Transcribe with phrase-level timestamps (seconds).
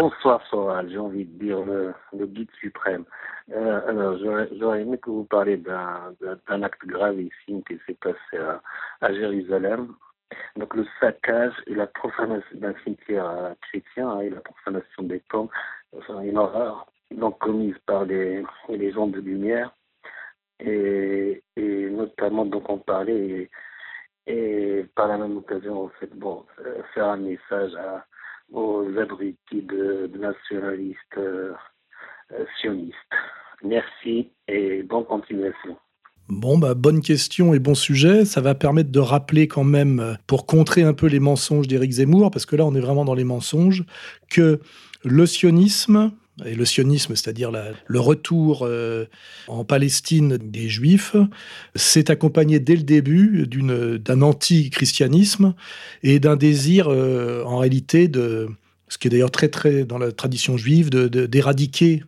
[0.00, 1.92] Bonsoir Soral, j'ai envie de dire le,
[2.26, 3.04] guide suprême.
[3.52, 4.16] Euh, alors
[4.58, 8.38] j'aurais aimé que vous parliez d'un acte gravissime qui s'est passé
[9.02, 9.94] à, Jérusalem.
[10.56, 15.20] Donc le saccage et la profanation d'un cimetière euh, chrétien hein, et la profanation des
[15.28, 15.50] tombes,
[15.94, 19.70] enfin, une horreur donc commise par les, les gens de lumière
[20.60, 23.50] et, notamment donc on parlait et,
[24.26, 28.06] et par la même occasion en fait bon euh, faire un message à
[28.52, 31.54] aux abrutis de, nationalistes euh,
[32.60, 32.94] sionistes.
[33.62, 35.76] Merci et bonne continuation.
[36.28, 38.24] Bon, bah, bonne question et bon sujet.
[38.24, 41.92] Ça va permettre de rappeler quand même, euh, pour contrer un peu les mensonges d'Éric
[41.92, 43.84] Zemmour, parce que là, on est vraiment dans les mensonges,
[44.30, 44.60] que
[45.04, 46.12] le sionisme,
[46.44, 47.50] et le sionisme, c'est-à-dire
[47.86, 49.06] le retour euh,
[49.48, 51.16] en Palestine des Juifs,
[51.74, 55.54] s'est accompagné dès le début d'un anti-christianisme
[56.02, 58.48] et d'un désir, euh, en réalité, de,
[58.88, 62.02] ce qui est d'ailleurs très très dans la tradition juive, d'éradiquer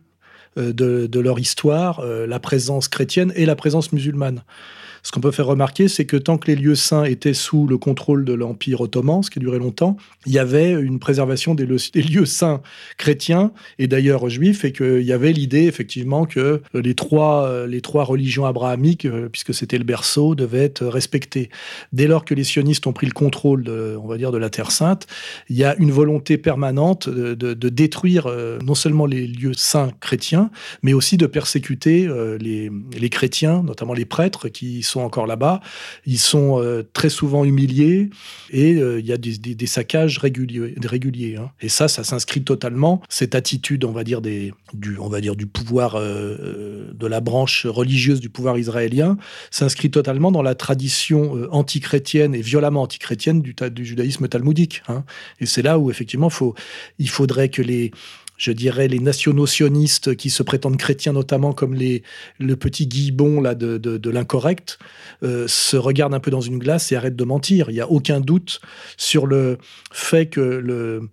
[0.55, 0.71] de,
[1.07, 4.43] de, leur histoire la présence chrétienne et la présence musulmane.
[5.03, 7.77] Ce qu'on peut faire remarquer, c'est que tant que les lieux saints étaient sous le
[7.77, 11.65] contrôle de l'Empire ottoman, ce qui a duré longtemps, il y avait une préservation des,
[11.65, 12.61] lieux saints
[12.97, 18.05] chrétiens et d'ailleurs juifs, et qu'il y avait l'idée effectivement que les trois, les trois
[18.05, 21.49] religions abrahamiques, euh, puisque c'était le berceau, devaient être respectées.
[21.91, 24.49] Dès lors que les sionistes ont pris le contrôle, de, on va dire, de la
[24.49, 25.07] Terre sainte,
[25.49, 30.49] il y a une volonté permanente de, détruire euh, non seulement les lieux saints chrétiens,
[30.81, 35.61] mais aussi de persécuter euh, les, les chrétiens, notamment les prêtres qui sont encore là-bas.
[36.05, 38.09] Ils sont euh, très souvent humiliés
[38.49, 40.75] et euh, il y a des, saccages réguliers.
[40.83, 41.51] réguliers hein.
[41.61, 45.35] Et ça, ça s'inscrit totalement, cette attitude, on va dire, des, du, on va dire,
[45.35, 49.17] du pouvoir euh, de la branche religieuse du pouvoir israélien,
[49.51, 53.55] s'inscrit totalement dans la tradition antichrétienne et violemment antichrétienne du,
[53.85, 54.83] judaïsme talmudique.
[54.87, 55.03] Hein.
[55.39, 56.29] Et c'est là où, effectivement,
[56.99, 57.91] il faudrait que les
[58.43, 63.55] je dirais, les nationaux sionistes qui se prétendent chrétiens, notamment comme le petit Guibon là,
[63.55, 64.79] de, de, l'incorrect,
[65.23, 67.69] euh, se regardent un peu dans une glace et arrêtent de mentir.
[67.69, 68.59] Il n'y a aucun doute
[68.97, 69.59] sur le
[69.93, 71.09] fait que le,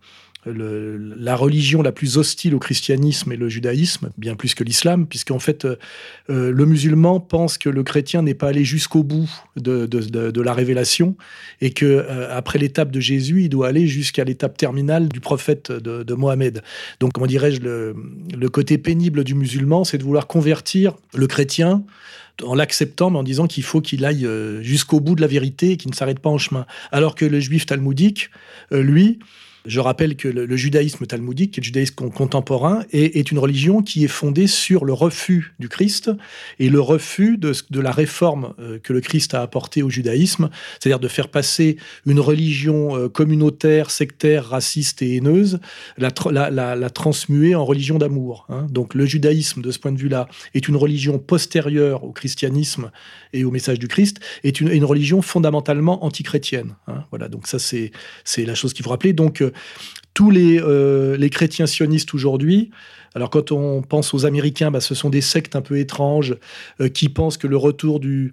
[0.46, 5.38] la religion la plus hostile au christianisme et le judaïsme, bien plus que l'islam, puisqu'en
[5.38, 5.76] fait, euh,
[6.30, 11.14] euh, le musulman pense que le chrétien n'est pas allé jusqu'au bout de, la révélation
[11.60, 15.70] et que euh, après l'étape de Jésus, il doit aller jusqu'à l'étape terminale du prophète
[15.70, 16.62] de, Mohamed.
[16.98, 17.94] Donc, comment dirais-je, le,
[18.36, 21.84] le côté pénible du musulman, c'est de vouloir convertir le chrétien
[22.44, 24.26] en l'acceptant, mais en disant qu'il faut qu'il aille
[24.62, 26.66] jusqu'au bout de la vérité et qu'il ne s'arrête pas en chemin.
[26.90, 28.30] Alors que le juif talmudique,
[28.70, 29.18] lui,
[29.66, 34.04] je rappelle que le, judaïsme talmudique, qui est le judaïsme contemporain, est, une religion qui
[34.04, 36.10] est fondée sur le refus du Christ
[36.58, 40.98] et le refus de, la réforme euh, que le Christ a apportée au judaïsme, c'est-à-dire
[40.98, 41.76] de faire passer
[42.06, 45.60] une religion euh, communautaire, sectaire, raciste et haineuse,
[45.98, 46.10] la,
[46.90, 48.46] transmuer en religion d'amour.
[48.48, 48.66] Hein.
[48.70, 52.90] Donc le judaïsme, de ce point de vue-là, est une religion postérieure au christianisme
[53.32, 56.74] et au message du Christ, est une, religion fondamentalement antichrétienne.
[56.86, 57.04] Hein.
[57.10, 57.90] Voilà, donc ça c'est
[58.38, 59.12] la chose qu'il faut rappeler.
[59.12, 59.58] Donc euh,
[60.14, 62.70] tous euh, les, chrétiens sionistes aujourd'hui,
[63.14, 66.36] alors quand on pense aux Américains, bah, ce sont des sectes un peu étranges
[66.80, 68.32] euh, qui pensent que le retour du,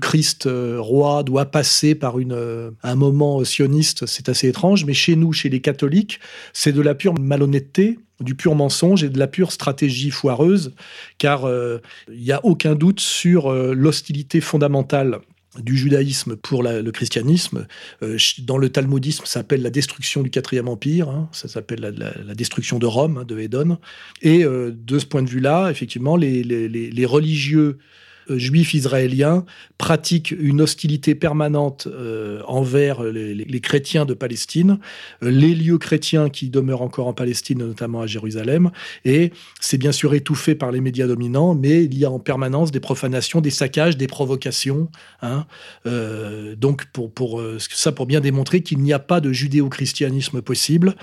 [0.00, 5.50] Christ roi doit passer par un moment sioniste, c'est assez étrange, mais chez nous, chez
[5.50, 6.20] les catholiques,
[6.54, 10.72] c'est de la pure malhonnêteté, du pur mensonge et de la pure stratégie foireuse,
[11.18, 11.46] car
[12.08, 15.20] il n'y a aucun doute sur l'hostilité fondamentale
[15.58, 17.66] du judaïsme pour le christianisme.
[18.02, 21.28] Euh, dans le talmudisme, ça s'appelle la destruction du quatrième empire, hein.
[21.32, 23.78] ça s'appelle la, destruction de Rome, hein, de Hédon.
[24.22, 27.78] Et euh, de ce point de vue-là, effectivement, les religieux
[28.28, 29.44] juifs israéliens
[29.78, 34.78] pratiquent une hostilité permanente euh, envers les, chrétiens de Palestine,
[35.22, 38.70] euh, les lieux chrétiens qui demeurent encore en Palestine, notamment à Jérusalem.
[39.04, 42.70] Et c'est bien sûr étouffé par les médias dominants, mais il y a en permanence
[42.70, 44.88] des profanations, des saccages, des provocations.
[45.22, 45.46] Hein.
[46.56, 50.94] donc pour ça, pour bien démontrer qu'il n'y a pas de judéo-christianisme possible.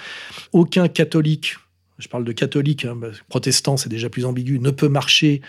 [0.54, 1.56] Aucun catholique
[2.02, 2.98] je parle de catholique, hein,
[3.30, 5.42] protestant c'est déjà plus ambigu, ne peut marcher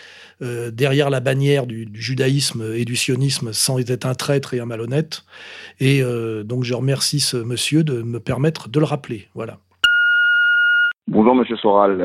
[0.43, 4.67] euh, derrière la bannière du, judaïsme et du sionisme sans être un traître et un
[4.67, 5.25] malhonnête.
[5.81, 9.29] Et euh, donc je remercie ce monsieur de me permettre de le rappeler.
[9.35, 9.59] Voilà.
[11.09, 11.99] Bonjour Monsieur Soral,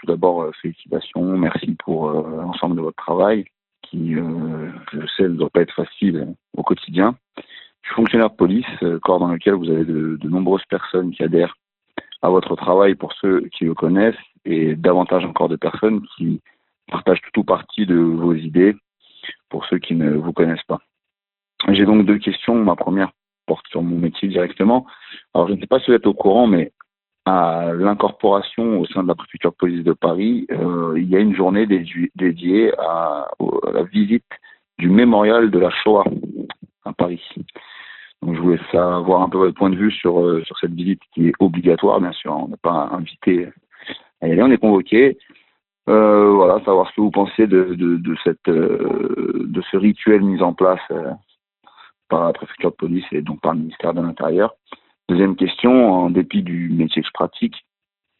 [0.00, 3.44] tout d'abord félicitations, merci pour l'ensemble de votre travail
[3.82, 6.26] qui, je sais, ne doit pas être facile
[6.56, 7.16] au quotidien.
[7.36, 8.66] Je suis fonctionnaire de police,
[9.02, 11.54] corps dans lequel vous avez de nombreuses personnes qui adhèrent
[12.22, 14.14] à votre travail pour ceux qui le connaissent
[14.44, 16.40] et davantage encore de personnes qui
[16.90, 18.74] partagent tout ou partie de vos idées
[19.48, 20.80] pour ceux qui ne vous connaissent pas.
[21.68, 22.54] J'ai donc deux questions.
[22.54, 23.12] Ma première
[23.46, 24.86] porte sur mon métier directement.
[25.34, 26.72] Alors, je ne sais pas si vous êtes au courant, mais
[27.26, 31.20] à l'incorporation au sein de la préfecture de police de Paris, euh, il y a
[31.20, 33.28] une journée dédiée à,
[33.72, 34.24] la visite
[34.78, 36.04] du mémorial de la Shoah
[36.84, 37.22] à Paris.
[38.22, 41.00] Donc, je voulais savoir un peu votre point de vue sur, euh, sur cette visite
[41.14, 42.36] qui est obligatoire, bien sûr.
[42.36, 43.48] On n'est pas invité
[44.20, 45.18] à y aller, on est convoqué.
[45.88, 50.22] Euh, voilà, savoir ce que vous pensez de, de, de cette, euh, de ce rituel
[50.22, 51.10] mis en place euh,
[52.08, 54.54] par la préfecture de police et donc par le ministère de l'Intérieur.
[55.08, 57.56] Deuxième question, en dépit du métier que je pratique,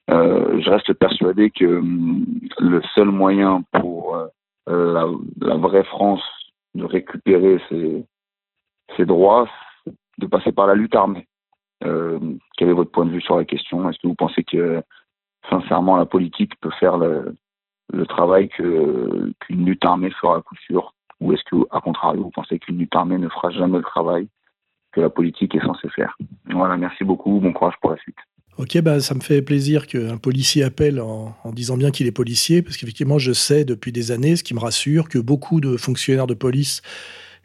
[0.08, 2.24] je reste persuadé que hum,
[2.58, 4.18] le seul moyen pour
[4.66, 5.06] la,
[5.40, 6.22] la, vraie France
[6.74, 8.04] de récupérer ses,
[8.96, 9.48] ses droits,
[10.20, 11.26] de passer par la lutte armée.
[11.80, 13.88] quel est votre point de vue sur la question?
[13.88, 14.82] Est-ce que vous pensez que
[15.48, 17.34] sincèrement la politique peut faire le,
[17.92, 20.94] le travail qu'une lutte armée fera à coup sûr?
[21.20, 24.28] Ou est-ce que, à contrario, vous pensez qu'une lutte armée ne fera jamais le travail
[24.92, 26.16] que la politique est censée faire?
[26.46, 28.16] Voilà, merci beaucoup, bon courage pour la suite.
[28.58, 32.62] Ok, bah, ça me fait plaisir qu'un policier appelle en disant bien qu'il est policier,
[32.62, 36.26] parce qu'effectivement, je sais depuis des années, ce qui me rassure, que beaucoup de fonctionnaires
[36.26, 36.82] de police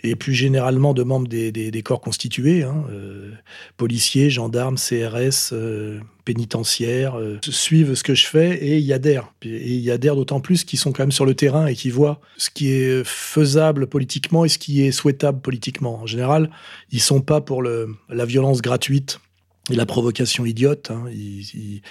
[0.05, 3.31] et plus généralement de membres des, corps constitués, hein, euh,
[3.77, 9.33] policiers, gendarmes, CRS, euh, pénitentiaires, euh, suivent ce que je fais et y adhèrent.
[9.43, 12.19] Et y adhèrent d'autant plus qu'ils sont quand même sur le terrain et qui voient
[12.37, 16.01] ce qui est faisable politiquement et ce qui est souhaitable politiquement.
[16.01, 16.49] En général,
[16.91, 19.19] ils sont pas pour la violence gratuite
[19.71, 20.91] et la provocation idiote.
[20.91, 21.05] Hein.
[21.11, 21.81] Ils,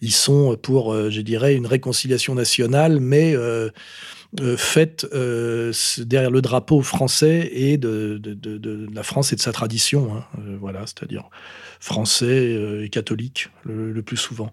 [0.00, 3.34] ils, sont pour, je dirais, une réconciliation nationale, mais
[4.40, 8.20] euh, faite euh, derrière le drapeau français et de,
[8.92, 10.12] la France et de sa tradition.
[10.12, 10.24] Hein.
[10.38, 11.28] Euh, voilà, c'est-à-dire
[11.78, 14.50] français et catholique le, plus souvent.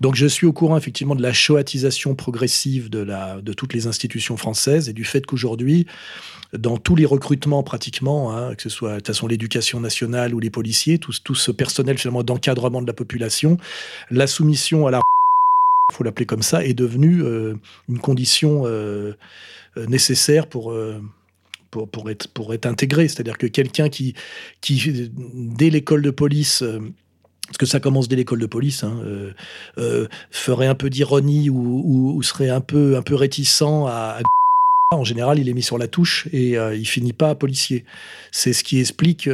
[0.00, 4.88] Donc je suis au courant effectivement de la choatisation progressive de, toutes les institutions françaises
[4.88, 5.86] et du fait qu'aujourd'hui,
[6.52, 10.40] dans tous les recrutements pratiquement, hein, que ce soit de toute façon l'éducation nationale ou
[10.40, 13.56] les policiers, tout, ce personnel finalement d'encadrement de la population,
[14.10, 15.00] la soumission à la
[15.96, 17.54] faut l'appeler comme ça, est devenu euh,
[17.88, 19.14] une condition euh,
[19.76, 20.74] euh, nécessaire pour,
[21.70, 23.08] pour, être, pour être intégré.
[23.08, 24.14] C'est-à-dire que quelqu'un qui,
[24.60, 26.62] qui, dès l'école de police,
[27.46, 29.02] parce que ça commence dès l'école de police, hein,
[30.30, 34.20] ferait un peu d'ironie ou, serait un peu, un peu réticent à,
[34.92, 37.84] en général, il est mis sur la touche et il finit pas policier.
[38.32, 39.28] C'est ce qui explique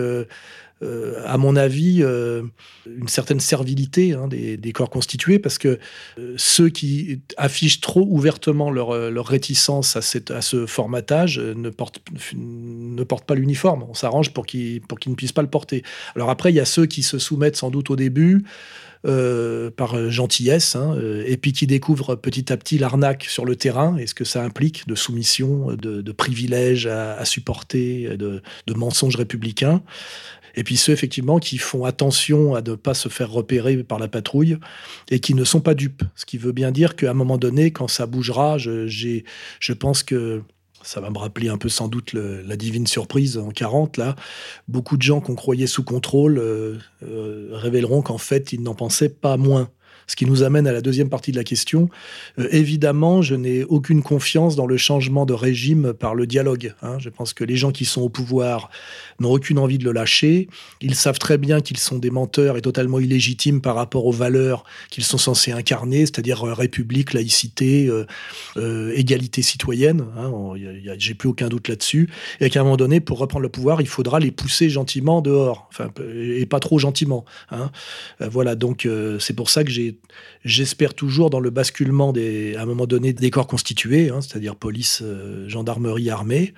[0.82, 2.42] euh, à mon avis, euh,
[2.86, 5.78] une certaine servilité hein, des, corps constitués, parce que
[6.18, 8.88] euh, ceux qui affichent trop ouvertement leur,
[9.26, 12.00] réticence à, ce formatage ne portent,
[13.26, 13.84] pas l'uniforme.
[13.88, 15.82] On s'arrange pour qu'ils ne puissent pas le porter.
[16.16, 18.44] Alors après, il y a ceux qui se soumettent sans doute au début.
[19.76, 20.96] par gentillesse, hein,
[21.26, 24.44] et puis qui découvrent petit à petit l'arnaque sur le terrain et ce que ça
[24.44, 29.82] implique de soumission, de, privilèges à, supporter, de, mensonges républicains.
[30.54, 34.08] Et puis ceux effectivement qui font attention à ne pas se faire repérer par la
[34.08, 34.58] patrouille
[35.10, 36.02] et qui ne sont pas dupes.
[36.14, 40.02] Ce qui veut bien dire qu'à un moment donné, quand ça bougera, je, je pense
[40.02, 40.42] que
[40.82, 44.16] ça va me rappeler un peu sans doute la divine surprise en 40 là.
[44.68, 49.08] Beaucoup de gens qu'on croyait sous contrôle euh, euh, révéleront qu'en fait ils n'en pensaient
[49.08, 49.70] pas moins.
[50.06, 51.88] Ce qui nous amène à la deuxième partie de la question.
[52.38, 56.74] Euh, évidemment, je n'ai aucune confiance dans le changement de régime par le dialogue.
[56.82, 56.98] Hein.
[56.98, 58.70] Je pense que les gens qui sont au pouvoir
[59.20, 60.48] n'ont aucune envie de le lâcher.
[60.80, 64.64] Ils savent très bien qu'ils sont des menteurs et totalement illégitimes par rapport aux valeurs
[64.90, 67.88] qu'ils sont censés incarner, c'est-à-dire euh, république, laïcité,
[68.56, 70.04] euh, égalité citoyenne.
[70.16, 70.32] Hein.
[70.98, 72.10] J'ai plus aucun doute là-dessus.
[72.40, 75.68] Et qu'à un moment donné, pour reprendre le pouvoir, il faudra les pousser gentiment dehors,
[75.70, 77.24] enfin, et pas trop gentiment.
[77.50, 77.70] Hein.
[78.20, 79.91] voilà, donc c'est pour ça que j'ai
[80.44, 84.56] j'espère toujours dans le basculement des, à un moment donné des corps constitués, hein, c'est-à-dire
[84.56, 86.54] police, euh, gendarmerie, armée.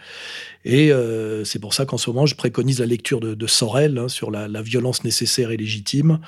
[0.64, 4.08] Et euh, c'est pour ça qu'en ce moment, je préconise la lecture de, Sorel hein,
[4.08, 6.20] sur la, violence nécessaire et légitime.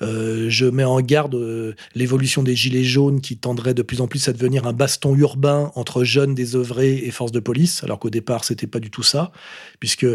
[0.00, 1.36] Euh, je mets en garde
[1.94, 5.70] l'évolution des gilets jaunes qui tendraient de plus en plus à devenir un baston urbain
[5.74, 9.32] entre jeunes désœuvrés et forces de police, alors qu'au départ, c'était pas du tout ça,
[9.78, 10.06] puisque,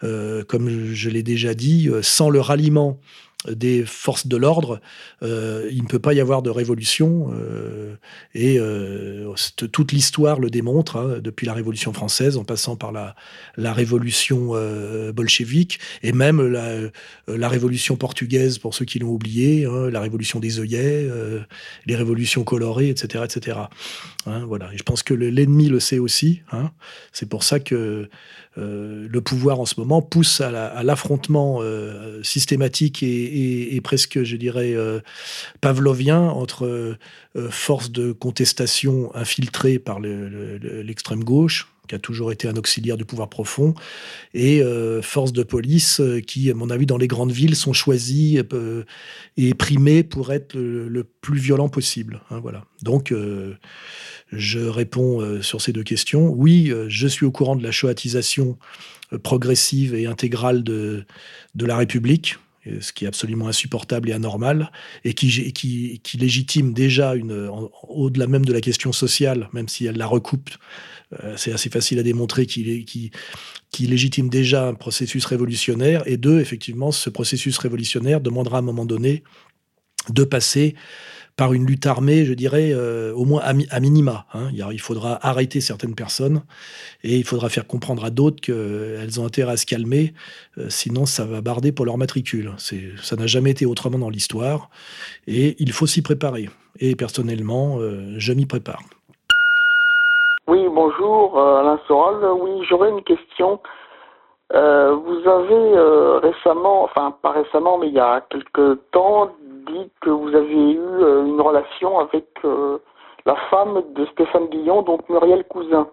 [0.00, 3.00] comme je l'ai déjà dit, sans le ralliement
[3.48, 4.80] des forces de l'ordre,
[5.22, 7.30] euh, il ne peut pas y avoir de révolution.
[7.34, 7.94] Euh,
[8.34, 9.32] et euh,
[9.72, 13.14] toute l'histoire le démontre, hein, depuis la Révolution française, en passant par la,
[13.56, 14.52] la Révolution
[15.14, 16.78] bolchevique, et même la,
[17.28, 21.08] la, Révolution portugaise, pour ceux qui l'ont oublié, hein, la Révolution des œillets,
[21.86, 23.24] les révolutions colorées, etc.
[23.24, 23.58] etc.
[24.26, 24.70] Hein, voilà.
[24.74, 26.42] Je pense que l'ennemi le sait aussi.
[27.12, 28.08] C'est pour ça que
[28.56, 31.60] le pouvoir en ce moment pousse à l'affrontement
[32.22, 33.33] systématique et,
[33.82, 35.00] presque, je dirais, euh,
[35.60, 36.96] pavlovien entre
[37.50, 43.28] forces de contestation infiltrées par l'extrême gauche, qui a toujours été un auxiliaire du pouvoir
[43.28, 43.74] profond,
[44.34, 44.62] et
[45.02, 48.40] forces de police qui, à mon avis, dans les grandes villes, sont choisies
[49.36, 52.20] et primées pour être le, plus violent possible.
[52.30, 52.64] Hein, voilà.
[52.82, 53.12] Donc,
[54.36, 56.28] je réponds euh, sur ces deux questions.
[56.28, 58.58] Oui, euh, je suis au courant de la choatisation
[59.12, 61.04] euh, progressive et intégrale de
[61.54, 62.36] la République,
[62.80, 64.70] ce qui est absolument insupportable et anormal,
[65.04, 67.14] et qui, légitime déjà,
[67.88, 70.50] au-delà même de la question sociale, même si elle la recoupe,
[71.36, 73.10] c'est assez facile à démontrer qu'il qui,
[73.70, 78.62] qui légitime déjà un processus révolutionnaire, et deux, effectivement, ce processus révolutionnaire demandera à un
[78.62, 79.22] moment donné
[80.10, 80.74] de passer
[81.36, 84.24] par une lutte armée, je dirais, euh, au moins à, minima.
[84.34, 84.50] Hein.
[84.52, 86.42] Il faudra arrêter certaines personnes
[87.02, 90.14] et il faudra faire comprendre à d'autres qu'elles ont intérêt à se calmer,
[90.58, 92.52] euh, sinon ça va barder pour leur matricule.
[92.56, 94.68] Ça n'a jamais été autrement dans l'histoire
[95.26, 96.48] et il faut s'y préparer.
[96.78, 98.80] Et personnellement, euh, je m'y prépare.
[100.46, 102.16] Oui, bonjour Alain Soral.
[102.40, 103.60] Oui, j'aurais une question.
[104.50, 109.30] vous avez récemment, enfin pas récemment, mais il y a quelques temps,
[109.66, 112.78] dit que vous avez eu euh, une relation avec euh,
[113.26, 115.88] la femme de Stéphane Guillon, donc Muriel Cousin,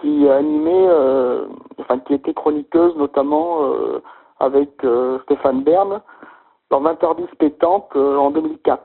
[0.00, 1.46] qui animait, euh,
[1.78, 3.60] enfin qui était chroniqueuse notamment
[4.40, 4.70] avec
[5.24, 6.02] Stéphane Bern
[6.70, 8.82] dans 20h10 pétanque en 2004.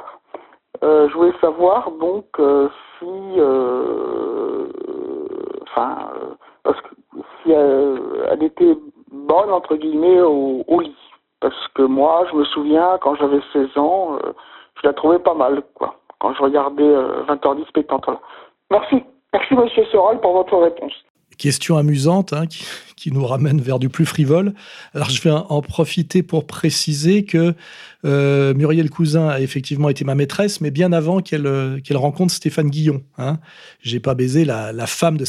[0.81, 2.25] je voulais savoir donc
[2.99, 3.41] si,
[5.63, 5.97] enfin,
[6.63, 6.89] parce que
[7.43, 8.77] si elle, était
[9.11, 11.10] bonne entre guillemets au lit.
[11.41, 14.31] Parce que moi, je me souviens, quand j'avais 16 ans, euh,
[14.81, 15.99] je la trouvais pas mal, quoi.
[16.19, 18.05] Quand je regardais 20h10 euh, pétante.
[18.69, 19.03] Merci.
[19.33, 20.93] Merci, monsieur Soral, pour votre réponse.
[21.37, 24.53] Question amusante hein, qui, nous ramène vers du plus frivole.
[24.93, 27.55] Alors, je vais en profiter pour préciser que
[28.05, 32.69] euh, Muriel Cousin a effectivement été ma maîtresse, mais bien avant qu'elle qu'elle rencontre Stéphane
[32.69, 33.01] Guillon.
[33.17, 33.39] Hein.
[33.81, 35.25] J'ai pas baisé la, femme de,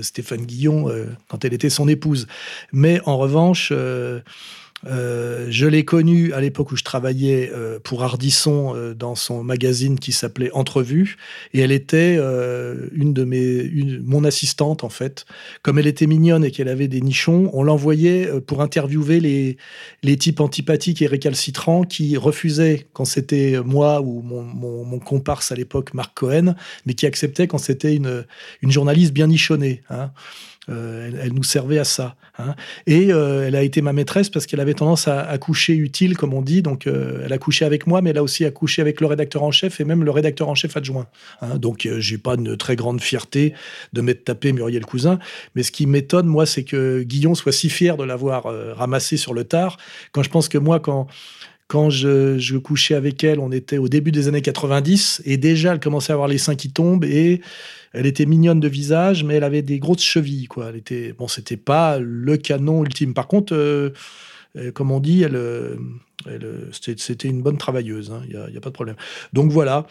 [0.00, 0.86] Stéphane Guillon
[1.28, 2.26] quand elle était son épouse.
[2.72, 3.70] Mais en revanche,
[4.84, 9.98] je l'ai connue à l'époque où je travaillais euh, pour Ardisson euh, dans son magazine
[9.98, 11.16] qui s'appelait Entrevue,
[11.54, 12.16] et elle était
[12.92, 13.70] une de mes,
[14.04, 15.24] mon assistante en fait.
[15.62, 19.56] Comme elle était mignonne et qu'elle avait des nichons, on l'envoyait pour interviewer les,
[20.02, 25.54] les types antipathiques et récalcitrants qui refusaient quand c'était moi ou mon, mon, comparse à
[25.54, 26.54] l'époque, Marc Cohen,
[26.86, 28.24] mais qui acceptaient quand c'était une,
[28.62, 29.82] une journaliste bien nichonnée.
[29.90, 30.10] Hein.
[30.68, 32.14] Euh, elle, nous servait à ça.
[32.38, 32.54] Hein.
[32.86, 36.34] Et euh, elle a été ma maîtresse parce qu'elle avait tendance à, coucher utile, comme
[36.34, 36.62] on dit.
[36.62, 39.42] Donc, euh, elle a couché avec moi, mais elle a aussi accouché avec le rédacteur
[39.42, 41.06] en chef et même le rédacteur en chef adjoint.
[41.40, 41.56] Hein.
[41.56, 43.54] Donc, j'ai pas une très grande fierté
[43.92, 45.18] de m'être tapé Muriel Cousin.
[45.56, 48.44] Mais ce qui m'étonne, moi, c'est que Guillon soit si fier de l'avoir
[48.76, 49.78] ramassé sur le tard.
[50.12, 51.08] Quand je pense que moi, quand
[51.68, 55.80] quand je, couchais avec elle, on était au début des années 90 et déjà elle
[55.80, 57.40] commençait à avoir les seins qui tombent et
[57.92, 60.46] elle était mignonne de visage, mais elle avait des grosses chevilles.
[60.46, 60.68] Quoi.
[60.70, 63.14] Elle était, bon, c'était pas le canon ultime.
[63.14, 63.90] Par contre, euh,
[64.56, 65.76] euh, comme on dit, elle, euh,
[66.72, 68.12] c'était une bonne travailleuse.
[68.28, 68.96] Il hein, n'y a, pas de problème.
[69.32, 69.86] Donc voilà.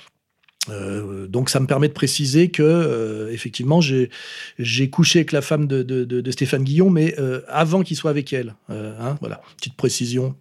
[1.28, 6.64] donc ça me permet de préciser que effectivement j'ai couché avec la femme de, Stéphane
[6.64, 7.16] Guillon, mais
[7.48, 8.56] avant qu'il soit avec elle.
[8.70, 10.36] Hein, voilà, petite précision.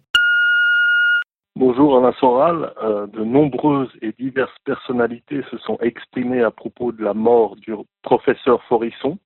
[1.57, 2.73] Bonjour Alain Soral.
[2.81, 7.73] Euh, de nombreuses et diverses personnalités se sont exprimées à propos de la mort du
[8.03, 9.19] professeur Forisson.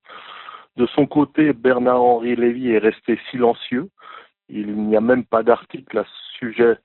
[0.76, 3.88] De son côté, Bernard-Henri Lévy est resté silencieux.
[4.48, 6.76] Il n'y a même pas d'article à ce sujet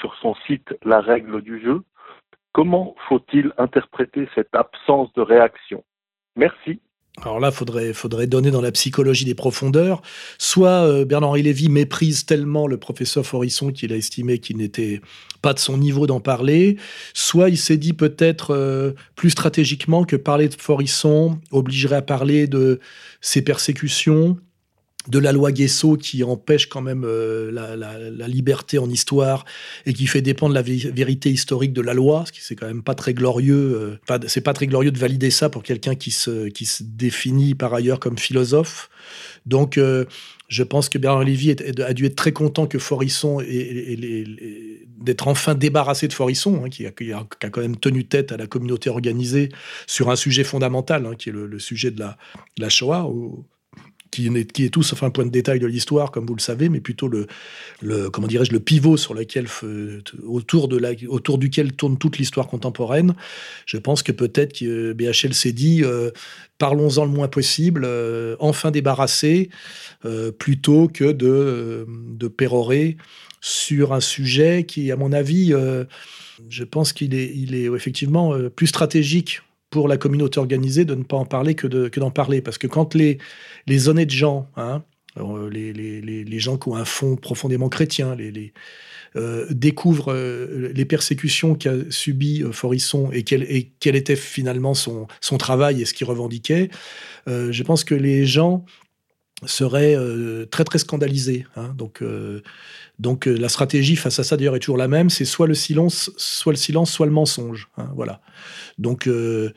[0.00, 1.82] sur son site La règle du jeu.
[2.52, 5.84] Comment faut-il interpréter cette absence de réaction?
[6.34, 6.80] Merci.
[7.22, 10.02] Alors là, faudrait, faudrait donner dans la psychologie des profondeurs.
[10.38, 15.00] Soit euh, Bernard-Henri Lévy méprise tellement le professeur Forisson qu'il a estimé qu'il n'était
[15.42, 16.76] pas de son niveau d'en parler,
[17.14, 22.46] soit il s'est dit peut-être euh, plus stratégiquement que parler de Forisson obligerait à parler
[22.46, 22.80] de
[23.20, 24.36] ses persécutions,
[25.08, 29.44] de la loi Guesso qui empêche quand même euh, la, liberté en histoire
[29.86, 32.82] et qui fait dépendre la vérité historique de la loi, ce qui c'est quand même
[32.82, 33.98] pas très glorieux.
[34.10, 37.54] Euh, c'est pas très glorieux de valider ça pour quelqu'un qui se, qui se définit
[37.54, 38.90] par ailleurs comme philosophe.
[39.46, 39.80] Donc,
[40.48, 43.40] je pense que Bernard Lévy a dû être très content que Forisson
[44.98, 48.90] d'être enfin débarrassé de Forisson, hein, qui, a, quand même tenu tête à la communauté
[48.90, 49.50] organisée
[49.86, 52.02] sur un sujet fondamental, hein, qui est le, sujet de
[52.58, 53.10] la Shoah,
[54.10, 56.80] qui est, tout sauf un point de détail de l'histoire, comme vous le savez, mais
[56.80, 57.26] plutôt le,
[58.10, 59.46] comment dirais-je, le pivot sur lequel,
[60.26, 63.14] autour, de la, autour duquel tourne toute l'histoire contemporaine.
[63.66, 66.10] Je pense que peut-être que BHL s'est dit, euh,
[66.58, 69.50] parlons-en le moins possible, euh, enfin débarrassé,
[70.04, 72.96] euh, plutôt que de, de pérorer
[73.40, 75.54] sur un sujet qui, à mon avis,
[76.48, 81.02] je pense qu'il est, il est effectivement plus stratégique pour la communauté organisée de ne
[81.02, 82.40] pas en parler que, d'en parler.
[82.40, 83.18] Parce que quand les,
[83.88, 84.82] honnêtes gens, hein,
[85.18, 88.16] euh, les, gens qui ont un fond profondément chrétien,
[89.16, 95.06] euh, découvrent euh, les persécutions qu'a subi Forisson et quel, et quel était finalement son,
[95.20, 96.70] son travail et ce qu'il revendiquait,
[97.26, 98.64] je pense que les gens
[99.46, 99.96] seraient
[100.50, 101.46] très très scandalisés.
[101.56, 101.72] Hein.
[101.76, 102.02] donc
[102.98, 106.10] donc la stratégie face à ça d'ailleurs est toujours la même, c'est soit le silence,
[106.16, 107.68] soit le silence, soit le mensonge.
[107.76, 108.20] Hein, voilà.
[108.78, 109.50] Donc euh,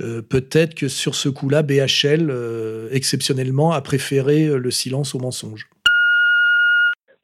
[0.00, 5.68] euh, peut-être que sur ce coup-là, BHL, euh, exceptionnellement, a préféré le silence au mensonge.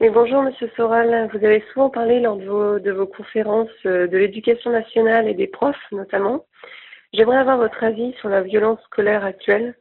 [0.01, 5.35] bonjour Monsieur Soral, vous avez souvent parlé lors de vos conférences de l'éducation nationale et
[5.35, 6.45] des profs notamment.
[7.13, 9.75] J'aimerais avoir votre avis sur la violence scolaire actuelle.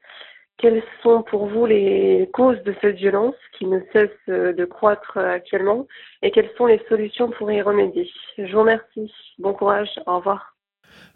[0.60, 5.88] Quelles sont pour vous les causes de cette violence qui ne cesse de croître actuellement
[6.22, 8.10] et quelles sont les solutions pour y remédier?
[8.38, 9.12] Je vous remercie.
[9.38, 9.90] Bon courage.
[10.06, 10.56] Au revoir.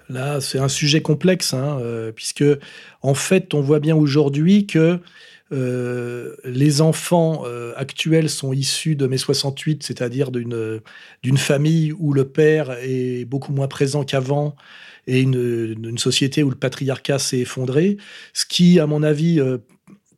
[0.09, 2.43] Là, c'est un sujet complexe, hein, euh, puisque
[3.01, 4.99] en fait, on voit bien aujourd'hui que
[5.53, 10.81] euh, les enfants euh, actuels sont issus de mai 68, c'est-à-dire d'une
[11.21, 14.55] d'une famille où le père est beaucoup moins présent qu'avant
[15.05, 17.97] et une, une, société où le patriarcat s'est effondré,
[18.33, 19.39] ce qui, à mon avis,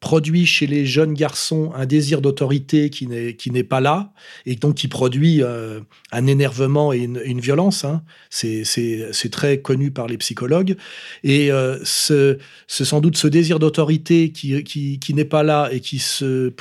[0.06, 4.14] produit chez les jeunes garçons un désir d'autorité qui n'est pas là
[4.46, 5.80] et donc qui produit euh,
[6.12, 7.86] un énervement et une, violence.
[7.86, 8.04] Hein.
[8.30, 10.78] C'est très connu par les psychologues
[11.24, 15.80] et euh, ce, sans doute ce désir d'autorité qui, qui, qui n'est pas là et
[15.80, 16.54] qui se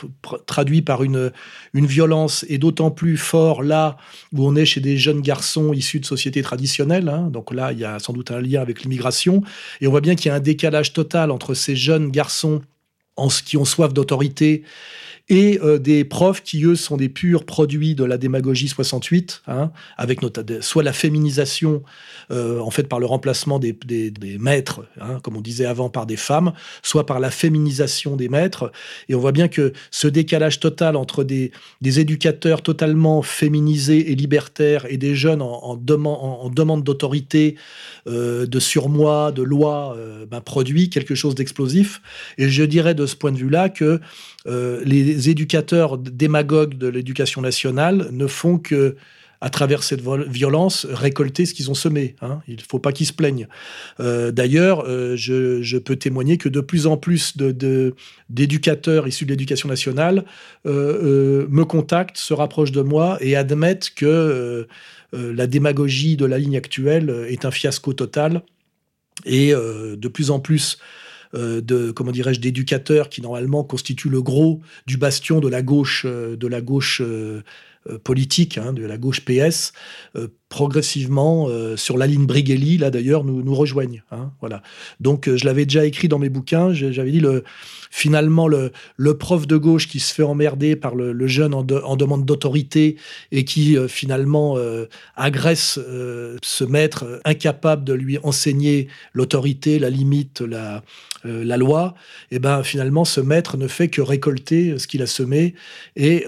[0.46, 1.30] traduit par une
[1.74, 3.98] une violence et d'autant plus fort là
[4.32, 7.10] où on est chez des jeunes garçons issus de sociétés traditionnelles.
[7.10, 7.28] Hein.
[7.30, 9.42] Donc là, il y a sans doute un lien avec l'immigration
[9.82, 12.62] et on voit bien qu'il y a un décalage total entre ces jeunes garçons
[13.16, 14.64] en, qui ont soif d'autorité
[15.30, 19.70] et euh, des profs qui, eux, sont des purs produits de la démagogie 68, hein,
[19.96, 20.20] avec
[20.60, 21.82] soit la féminisation,
[22.30, 26.04] euh, en fait, par le remplacement des, des, maîtres, hein, comme on disait avant, par
[26.04, 28.70] des femmes, soit par la féminisation des maîtres.
[29.08, 34.14] Et on voit bien que ce décalage total entre des, des éducateurs totalement féminisés et
[34.14, 37.56] libertaires et des jeunes en, demande d'autorité,
[38.06, 39.96] euh, de surmoi, de loi,
[40.30, 42.02] ben, produit quelque chose d'explosif.
[42.36, 44.00] Et je dirais de ce point de vue-là que
[44.46, 44.82] euh,
[45.14, 48.96] les éducateurs démagogues de l'éducation nationale ne font que
[49.40, 52.16] à travers cette violence, récolter ce qu'ils ont semé.
[52.22, 52.40] Hein.
[52.48, 53.46] Il ne faut pas qu'ils se plaignent.
[54.00, 57.36] Euh, d'ailleurs, euh, je, peux témoigner que de plus en plus
[58.30, 60.24] d'éducateurs issus de l'éducation nationale
[60.64, 64.66] me contactent, se rapprochent de moi et admettent que
[65.12, 68.42] la démagogie de la ligne actuelle est un fiasco total.
[69.26, 70.78] Et de plus en plus
[71.34, 76.04] euh, de comment dirais-je d'éducateurs qui normalement constituent le gros du bastion de la gauche
[76.06, 77.42] euh, de la gauche euh,
[78.02, 79.74] politique, hein, de la gauche PS,
[80.48, 84.02] progressivement sur la ligne Brigelli, là d'ailleurs, nous, nous rejoignent.
[84.12, 84.62] Hein, voilà.
[85.00, 87.44] Donc je l'avais déjà écrit dans mes bouquins, j'avais dit le,
[87.94, 88.72] finalement le,
[89.18, 92.96] prof de gauche qui se fait emmerder par le, jeune en, demande d'autorité
[93.30, 99.90] et qui euh, finalement euh, agresse euh, ce maître incapable de lui enseigner l'autorité, la
[99.90, 100.82] limite, la,
[101.22, 101.94] la loi,
[102.32, 105.54] et ben finalement ce maître ne fait que récolter ce qu'il a semé
[105.96, 106.26] et,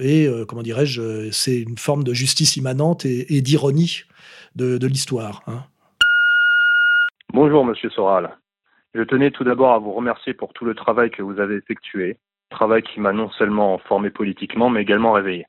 [0.00, 5.42] et comment dirais-je, c'est une forme de justice immanente et, de l'histoire.
[5.46, 5.62] Hein.
[7.32, 8.36] Bonjour Monsieur Soral.
[8.94, 12.18] Je tenais tout d'abord à vous remercier pour tout le travail que vous avez effectué,
[12.50, 15.46] travail qui m'a non seulement formé politiquement, mais également réveillé.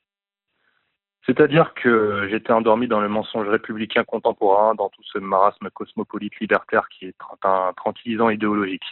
[1.26, 6.88] C'est-à-dire que j'étais endormi dans le mensonge républicain contemporain, dans tout ce marasme cosmopolite libertaire
[6.88, 8.84] qui est un tranquillisant idéologique.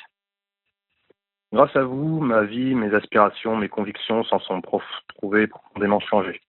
[1.53, 4.63] Grâce à vous, ma vie, mes aspirations, mes convictions s'en sont
[5.09, 6.41] trouvées profondément changées.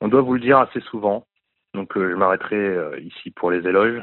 [0.00, 1.26] On doit vous le dire assez souvent,
[1.74, 4.02] donc euh, je m'arrêterai euh, ici pour les éloges.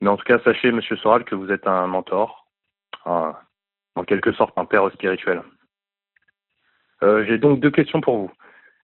[0.00, 2.46] Mais en tout cas, sachez, Monsieur Soral, que vous êtes un mentor,
[3.04, 3.34] en
[4.06, 5.42] quelque sorte un père spirituel.
[7.02, 8.30] Euh, j'ai donc deux questions pour vous.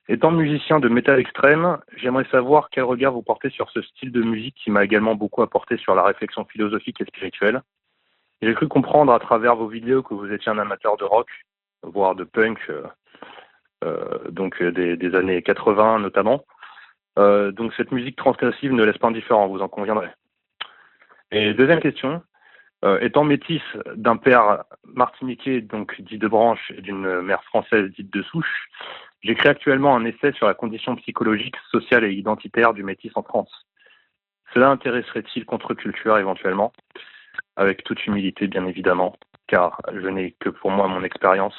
[0.09, 4.23] Étant musicien de métal extrême, j'aimerais savoir quel regard vous portez sur ce style de
[4.23, 7.63] musique qui m'a également beaucoup apporté sur la réflexion philosophique et spirituelle.
[8.43, 11.29] J'ai cru comprendre à travers vos vidéos que vous étiez un amateur de rock.
[11.83, 12.59] voire de punk,
[14.31, 16.45] donc des, des, années 80 notamment.
[17.17, 20.09] Donc cette musique transgressive ne laisse pas indifférent, vous en conviendrez.
[21.31, 22.23] Et deuxième question,
[22.85, 23.63] euh, étant métisse
[23.95, 28.69] d'un père martiniquais, donc dit de branche, et d'une mère française dite de souche,
[29.23, 33.51] j'écris actuellement un essai sur la condition psychologique, sociale et identitaire du métis en France.
[34.53, 36.73] Cela intéresserait-il contre-culture éventuellement?
[37.57, 41.57] Avec toute humilité, bien évidemment, car je n'ai que pour moi mon expérience